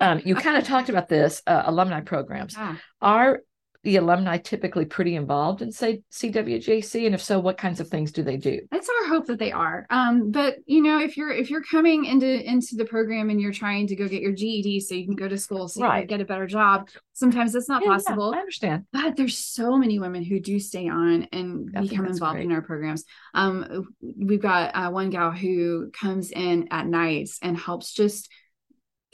[0.00, 2.56] Um, you kind of talked about this uh, alumni programs.
[3.00, 3.40] Are
[3.84, 8.12] the alumni typically pretty involved in say CWJC and if so what kinds of things
[8.12, 8.60] do they do?
[8.72, 9.86] It's our hope that they are.
[9.90, 13.52] Um, but you know if you're if you're coming into into the program and you're
[13.52, 15.96] trying to go get your GED so you can go to school so right.
[15.96, 18.30] you can get a better job sometimes that's not yeah, possible.
[18.32, 18.84] Yeah, I understand.
[18.92, 22.46] But there's so many women who do stay on and I become involved great.
[22.46, 23.04] in our programs.
[23.34, 28.30] Um, we've got uh, one gal who comes in at nights and helps just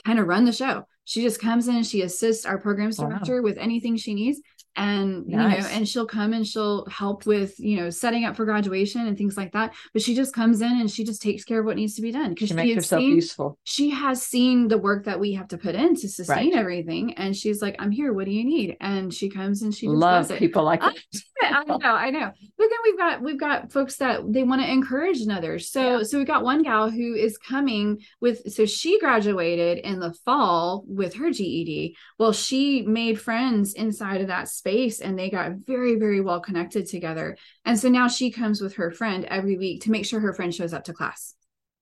[0.05, 0.83] kind of run the show.
[1.03, 3.43] She just comes in she assists our programs director wow.
[3.43, 4.39] with anything she needs
[4.75, 5.55] and nice.
[5.55, 9.05] you know and she'll come and she'll help with you know setting up for graduation
[9.07, 11.65] and things like that but she just comes in and she just takes care of
[11.65, 13.57] what needs to be done because she, she makes herself seen, useful.
[13.63, 16.59] she has seen the work that we have to put in to sustain right.
[16.59, 18.77] everything and she's like i'm here what do you need?
[18.79, 20.95] And she comes and she just love people like that.
[21.43, 22.31] I, know i know.
[22.57, 26.03] But then we've got we've got folks that they want to encourage others so yeah.
[26.03, 30.83] so we got one gal who is coming with so she graduated in the fall
[30.87, 35.95] with her ged well she made friends inside of that space and they got very
[35.95, 39.91] very well connected together and so now she comes with her friend every week to
[39.91, 41.35] make sure her friend shows up to class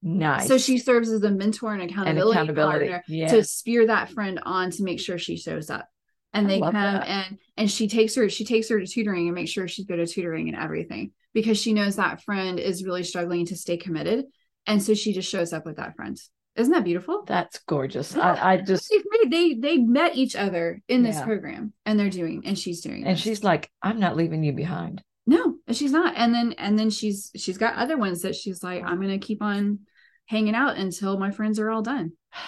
[0.06, 0.50] Nice.
[0.50, 2.90] So she serves as a mentor and accountability, and accountability.
[2.90, 5.88] partner to spear that friend on to make sure she shows up.
[6.34, 7.08] And they come that.
[7.08, 10.00] and and she takes her she takes her to tutoring and makes sure she's good
[10.00, 14.26] at tutoring and everything because she knows that friend is really struggling to stay committed.
[14.68, 16.18] And so she just shows up with that friend.
[16.56, 17.24] Isn't that beautiful?
[17.26, 18.16] That's gorgeous.
[18.16, 18.34] Yeah.
[18.34, 21.26] I, I just they, they they met each other in this yeah.
[21.26, 23.22] program and they're doing and she's doing and this.
[23.22, 25.04] she's like, I'm not leaving you behind.
[25.26, 26.14] No, she's not.
[26.16, 29.42] And then and then she's she's got other ones that she's like, I'm gonna keep
[29.42, 29.80] on
[30.28, 32.14] hanging out until my friends are all done.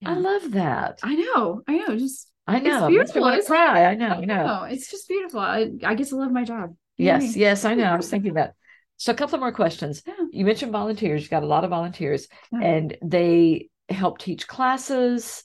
[0.00, 0.10] Yeah.
[0.10, 0.98] I love that.
[1.02, 1.62] I know.
[1.66, 1.96] I know.
[1.96, 2.88] Just I know.
[2.88, 3.24] It's beautiful.
[3.24, 3.86] I cry.
[3.86, 4.08] I know.
[4.08, 4.46] I know.
[4.46, 4.62] know.
[4.64, 5.40] It's just beautiful.
[5.40, 6.74] I, I get to love my job.
[6.98, 7.34] yes.
[7.34, 7.64] Yes.
[7.64, 7.84] I know.
[7.84, 8.54] I was thinking that.
[9.04, 10.02] So a couple more questions.
[10.06, 10.14] Yeah.
[10.32, 11.24] You mentioned volunteers.
[11.24, 12.60] You got a lot of volunteers, yeah.
[12.62, 15.44] and they help teach classes.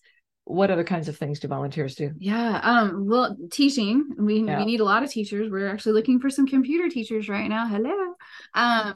[0.50, 2.12] What other kinds of things do volunteers do?
[2.18, 2.60] Yeah.
[2.64, 4.10] Um, well, teaching.
[4.18, 4.58] We yeah.
[4.58, 5.52] we need a lot of teachers.
[5.52, 7.68] We're actually looking for some computer teachers right now.
[7.68, 8.16] Hello.
[8.56, 8.96] Um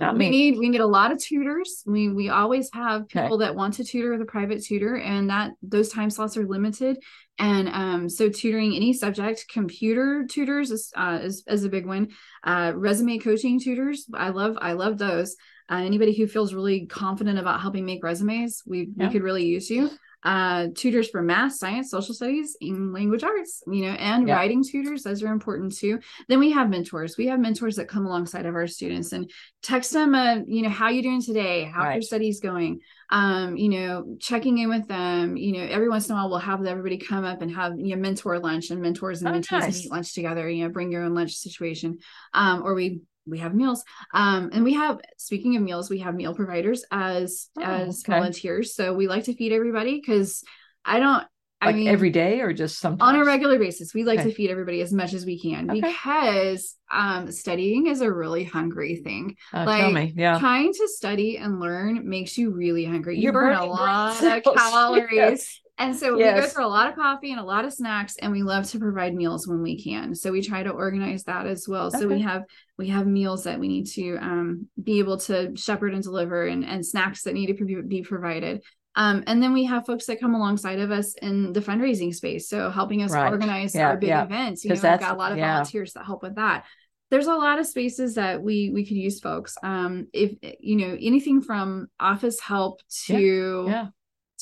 [0.18, 1.84] we need we need a lot of tutors.
[1.86, 3.44] We we always have people okay.
[3.44, 7.02] that want to tutor with a private tutor, and that those time slots are limited.
[7.38, 12.08] And um, so tutoring any subject, computer tutors is, uh, is, is a big one.
[12.44, 15.36] Uh, resume coaching tutors, I love I love those.
[15.70, 19.06] Uh, anybody who feels really confident about helping make resumes, we yeah.
[19.06, 19.90] we could really use you
[20.24, 24.36] uh, tutors for math, science, social studies, and language arts, you know, and yeah.
[24.36, 25.02] writing tutors.
[25.02, 25.98] Those are important too.
[26.28, 27.16] Then we have mentors.
[27.16, 29.30] We have mentors that come alongside of our students and
[29.62, 31.64] text them, uh, you know, how you doing today?
[31.64, 31.94] How right.
[31.94, 32.80] your studies going?
[33.10, 35.36] Um, you know, checking in with them.
[35.36, 37.94] You know, every once in a while we'll have everybody come up and have you
[37.94, 39.84] know mentor lunch and mentors and oh, mentees nice.
[39.84, 40.48] eat lunch together.
[40.48, 41.98] You know, bring your own lunch situation.
[42.32, 46.14] Um, or we we have meals um and we have speaking of meals we have
[46.14, 48.18] meal providers as oh, as okay.
[48.18, 50.42] volunteers so we like to feed everybody because
[50.84, 51.24] i don't
[51.60, 54.30] I like mean, every day or just sometimes on a regular basis we like okay.
[54.30, 55.80] to feed everybody as much as we can okay.
[55.80, 60.12] because um studying is a really hungry thing uh, like tell me.
[60.16, 64.42] yeah trying to study and learn makes you really hungry you burn a lot of
[64.56, 65.60] calories yes.
[65.82, 66.36] And so yes.
[66.36, 68.70] we go through a lot of coffee and a lot of snacks, and we love
[68.70, 70.14] to provide meals when we can.
[70.14, 71.86] So we try to organize that as well.
[71.88, 71.98] Okay.
[71.98, 72.44] So we have
[72.78, 76.64] we have meals that we need to um, be able to shepherd and deliver, and
[76.64, 78.62] and snacks that need to be provided.
[78.94, 82.48] Um, and then we have folks that come alongside of us in the fundraising space,
[82.48, 83.32] so helping us right.
[83.32, 84.22] organize yeah, our big yeah.
[84.22, 84.64] events.
[84.64, 85.54] You know, we've got a lot of yeah.
[85.54, 86.64] volunteers that help with that
[87.10, 90.96] there's a lot of spaces that we we could use folks um if you know
[90.98, 93.86] anything from office help to yeah, yeah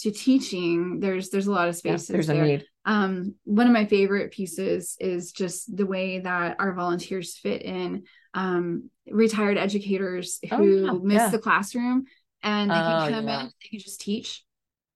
[0.00, 2.42] to teaching there's there's a lot of spaces yeah, there's there.
[2.42, 2.64] a need.
[2.84, 8.04] Um one of my favorite pieces is just the way that our volunteers fit in.
[8.34, 11.28] Um retired educators oh, who oh, yeah, miss yeah.
[11.30, 12.04] the classroom
[12.42, 14.44] and they can oh, come in they can just teach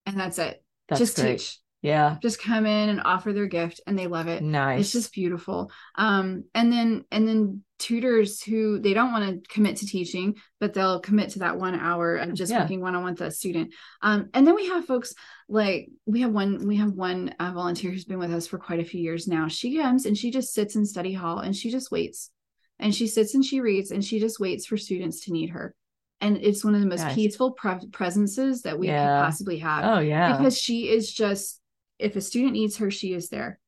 [0.07, 0.63] and that's it.
[0.89, 1.39] That's just great.
[1.39, 1.59] teach.
[1.83, 2.17] Yeah.
[2.23, 4.43] Just come in and offer their gift and they love it.
[4.43, 4.81] Nice.
[4.81, 5.71] it's just beautiful.
[5.97, 10.73] Um and then and then tutors who they don't want to commit to teaching but
[10.73, 12.61] they'll commit to that one hour of just yeah.
[12.61, 15.13] working one-on-one with a student um and then we have folks
[15.51, 18.81] like we have one we have one uh, volunteer who's been with us for quite
[18.81, 21.71] a few years now she comes and she just sits in study hall and she
[21.71, 22.31] just waits
[22.79, 25.75] and she sits and she reads and she just waits for students to need her
[26.23, 29.19] and it's one of the most peaceful pre- presences that we yeah.
[29.19, 31.61] could possibly have oh yeah because she is just
[31.99, 33.59] if a student needs her, she is there.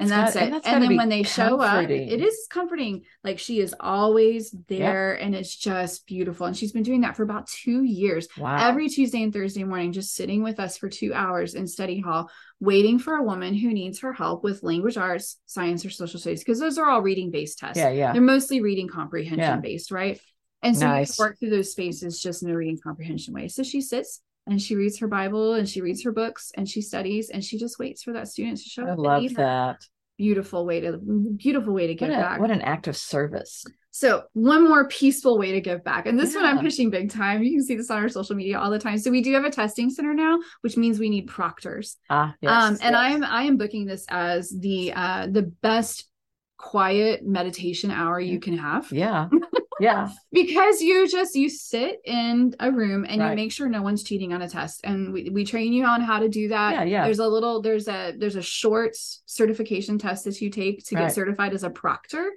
[0.00, 0.44] And that's it.
[0.44, 3.02] And, that's and then when they show up, it is comforting.
[3.24, 5.26] Like she is always there yep.
[5.26, 6.46] and it's just beautiful.
[6.46, 8.28] And she's been doing that for about two years.
[8.38, 8.68] Wow.
[8.68, 12.30] Every Tuesday and Thursday morning, just sitting with us for two hours in study hall,
[12.60, 16.44] waiting for a woman who needs her help with language arts, science, or social studies,
[16.44, 17.78] because those are all reading based tests.
[17.78, 18.12] Yeah, yeah.
[18.12, 19.56] They're mostly reading comprehension yeah.
[19.56, 20.20] based, right?
[20.62, 21.18] And so nice.
[21.18, 23.48] you work through those spaces just in a reading comprehension way.
[23.48, 26.80] So she sits and she reads her Bible and she reads her books and she
[26.80, 28.98] studies and she just waits for that student to show I up.
[28.98, 29.84] I love that.
[30.16, 30.98] Beautiful way to
[31.36, 32.40] beautiful way to give what a, back.
[32.40, 33.64] What an act of service.
[33.92, 36.06] So one more peaceful way to give back.
[36.06, 36.42] And this yeah.
[36.42, 37.42] one I'm pushing big time.
[37.42, 38.98] You can see this on our social media all the time.
[38.98, 41.96] So we do have a testing center now, which means we need proctors.
[42.10, 42.94] Ah, yes, um, and yes.
[42.94, 46.08] I am I am booking this as the uh the best
[46.56, 48.90] quiet meditation hour you can have.
[48.92, 49.28] Yeah.
[49.80, 50.08] Yeah.
[50.32, 53.30] because you just you sit in a room and right.
[53.30, 54.80] you make sure no one's cheating on a test.
[54.84, 56.72] And we, we train you on how to do that.
[56.72, 57.04] Yeah, yeah.
[57.04, 61.02] There's a little there's a there's a short certification test that you take to right.
[61.02, 62.30] get certified as a proctor.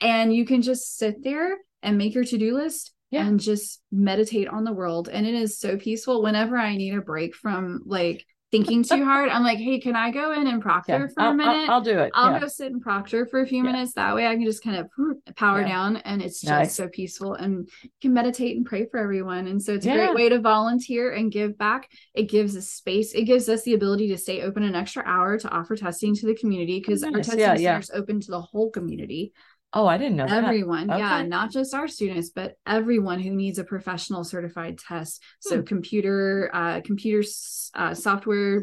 [0.00, 3.26] And you can just sit there and make your to-do list yeah.
[3.26, 5.08] and just meditate on the world.
[5.08, 6.22] And it is so peaceful.
[6.22, 10.10] Whenever I need a break from like thinking too hard, I'm like, hey, can I
[10.10, 11.68] go in and proctor yeah, for I'll, a minute?
[11.68, 12.10] I'll, I'll do it.
[12.14, 12.40] I'll yeah.
[12.40, 13.72] go sit and proctor for a few yeah.
[13.72, 13.94] minutes.
[13.94, 16.74] That way I can just kind of power down and it's just nice.
[16.74, 19.46] so peaceful and you can meditate and pray for everyone.
[19.46, 21.90] And so it's a great way to volunteer and give back.
[22.14, 23.12] It gives us space.
[23.12, 26.26] It gives us the ability to stay open an extra hour to offer testing to
[26.26, 27.12] the community because nice.
[27.12, 29.32] our testing center is open to the whole community.
[29.76, 30.90] Oh, I didn't know everyone.
[30.90, 31.00] Okay.
[31.00, 35.22] Yeah, not just our students, but everyone who needs a professional certified test.
[35.40, 35.64] So hmm.
[35.64, 37.28] computer, uh, computer
[37.74, 38.62] uh, software,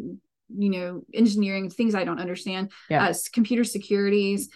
[0.58, 2.72] you know, engineering things I don't understand.
[2.90, 3.06] Yeah.
[3.06, 4.50] Uh, computer securities,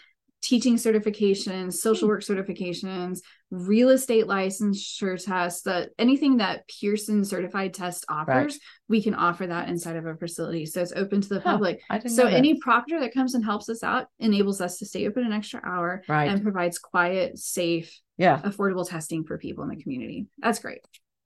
[0.48, 2.14] teaching certifications, social hmm.
[2.14, 3.20] work certifications,
[3.52, 8.60] real estate licensure tests, that anything that Pearson certified test offers, right.
[8.88, 10.66] we can offer that inside of our facility.
[10.66, 11.82] So it's open to the huh, public.
[12.08, 15.34] so any proctor that comes and helps us out enables us to stay open an
[15.34, 16.30] extra hour right.
[16.30, 20.28] and provides quiet, safe, yeah, affordable testing for people in the community.
[20.38, 20.80] That's great.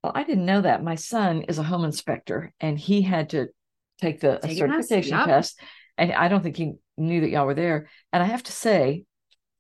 [0.04, 0.84] Well, I didn't know that.
[0.84, 3.50] My son is a home inspector and he had to
[4.00, 5.28] take the take certification yep.
[5.28, 5.60] test.
[5.96, 7.88] And I don't think he knew that y'all were there.
[8.12, 9.06] And I have to say,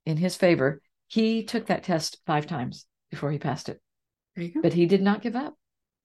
[0.05, 3.81] in his favor, he took that test five times before he passed it.
[4.61, 5.55] But he did not give up.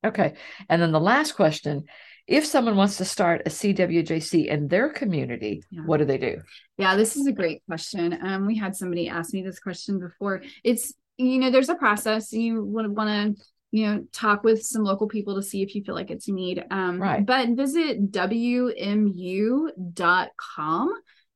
[0.04, 0.34] Okay.
[0.70, 1.86] And then the last question
[2.28, 5.82] if someone wants to start a CWJC in their community, yeah.
[5.82, 6.42] what do they do?
[6.78, 8.18] Yeah, this is a great question.
[8.22, 10.42] Um, we had somebody ask me this question before.
[10.64, 12.34] It's, you know, there's a process.
[12.34, 15.84] You would want to you know talk with some local people to see if you
[15.84, 19.74] feel like it's a need um, right but visit wmu.com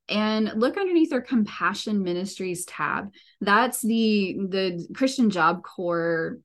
[0.08, 3.10] and look underneath our compassion ministries tab
[3.42, 6.38] that's the the christian job corps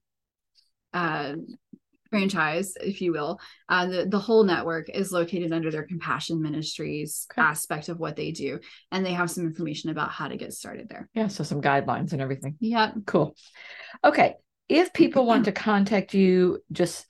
[0.94, 1.36] uh,
[2.10, 3.40] franchise if you will
[3.70, 7.42] uh, the, the whole network is located under their compassion ministries okay.
[7.42, 8.60] aspect of what they do
[8.92, 11.10] and they have some information about how to get started there.
[11.14, 12.56] Yeah so some guidelines and everything.
[12.60, 13.36] Yeah cool.
[14.04, 14.36] Okay
[14.68, 17.06] if people want to contact you, just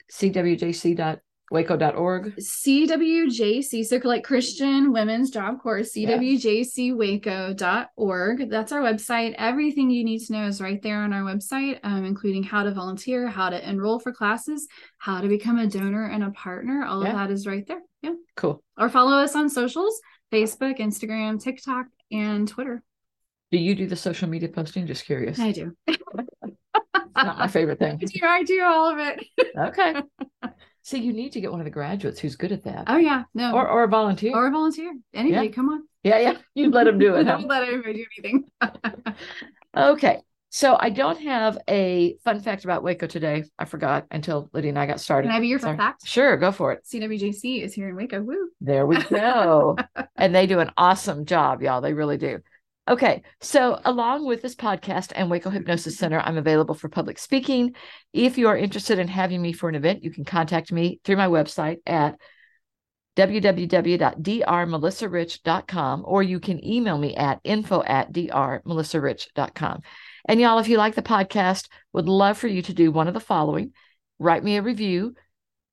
[1.52, 2.36] cwjc.waco.org.
[2.38, 8.50] CWJC, so like Christian Women's Job Corps, cwjcwaco.org.
[8.50, 9.36] That's our website.
[9.38, 12.72] Everything you need to know is right there on our website, um, including how to
[12.72, 14.68] volunteer, how to enroll for classes,
[14.98, 16.86] how to become a donor and a partner.
[16.86, 17.10] All yeah.
[17.10, 17.82] of that is right there.
[18.02, 18.14] Yeah.
[18.36, 18.64] Cool.
[18.78, 20.00] Or follow us on socials
[20.32, 22.84] Facebook, Instagram, TikTok, and Twitter.
[23.52, 24.88] Do you do the social media posting?
[24.88, 25.40] Just curious.
[25.40, 25.78] I do.
[27.16, 27.94] not my favorite thing.
[28.02, 29.26] I do, I do all of it.
[29.58, 30.02] okay.
[30.86, 32.84] See, you need to get one of the graduates who's good at that.
[32.86, 34.94] Oh yeah, no, or or a volunteer, or a volunteer.
[35.16, 35.52] Anybody, yeah.
[35.52, 35.88] come on.
[36.04, 36.34] Yeah, yeah.
[36.54, 37.24] You let them do it.
[37.24, 38.44] Don't let anybody do anything.
[39.76, 40.22] okay.
[40.52, 43.46] So I don't have a fun fact about Waco today.
[43.58, 45.30] I forgot until Lydia and I got started.
[45.30, 46.08] Can I be your fun fact?
[46.08, 46.86] Sure, go for it.
[46.86, 48.22] CWJC is here in Waco.
[48.22, 48.52] Woo.
[48.62, 49.76] There we go.
[50.16, 51.82] and they do an awesome job, y'all.
[51.82, 52.42] They really do.
[52.88, 57.74] Okay, so along with this podcast and Waco Hypnosis Center, I'm available for public speaking.
[58.14, 61.16] If you are interested in having me for an event, you can contact me through
[61.16, 62.20] my website at
[63.16, 69.82] www.drmelissarich.com or you can email me at info at drmelissarich.com.
[70.28, 73.16] And y'all, if you like the podcast, would love for you to do one of
[73.16, 73.74] the following
[74.20, 75.16] write me a review,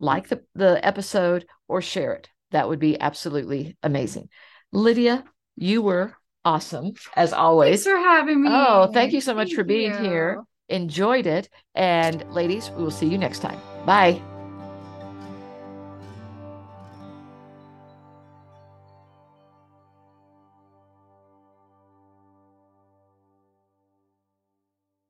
[0.00, 2.30] like the, the episode, or share it.
[2.52, 4.30] That would be absolutely amazing.
[4.72, 5.24] Lydia,
[5.56, 7.84] you were awesome as always.
[7.84, 8.48] Thanks for having me.
[8.52, 9.98] Oh, thank you so much thank for being you.
[9.98, 10.42] here.
[10.68, 11.48] Enjoyed it.
[11.74, 13.60] And ladies, we will see you next time.
[13.84, 14.22] Bye.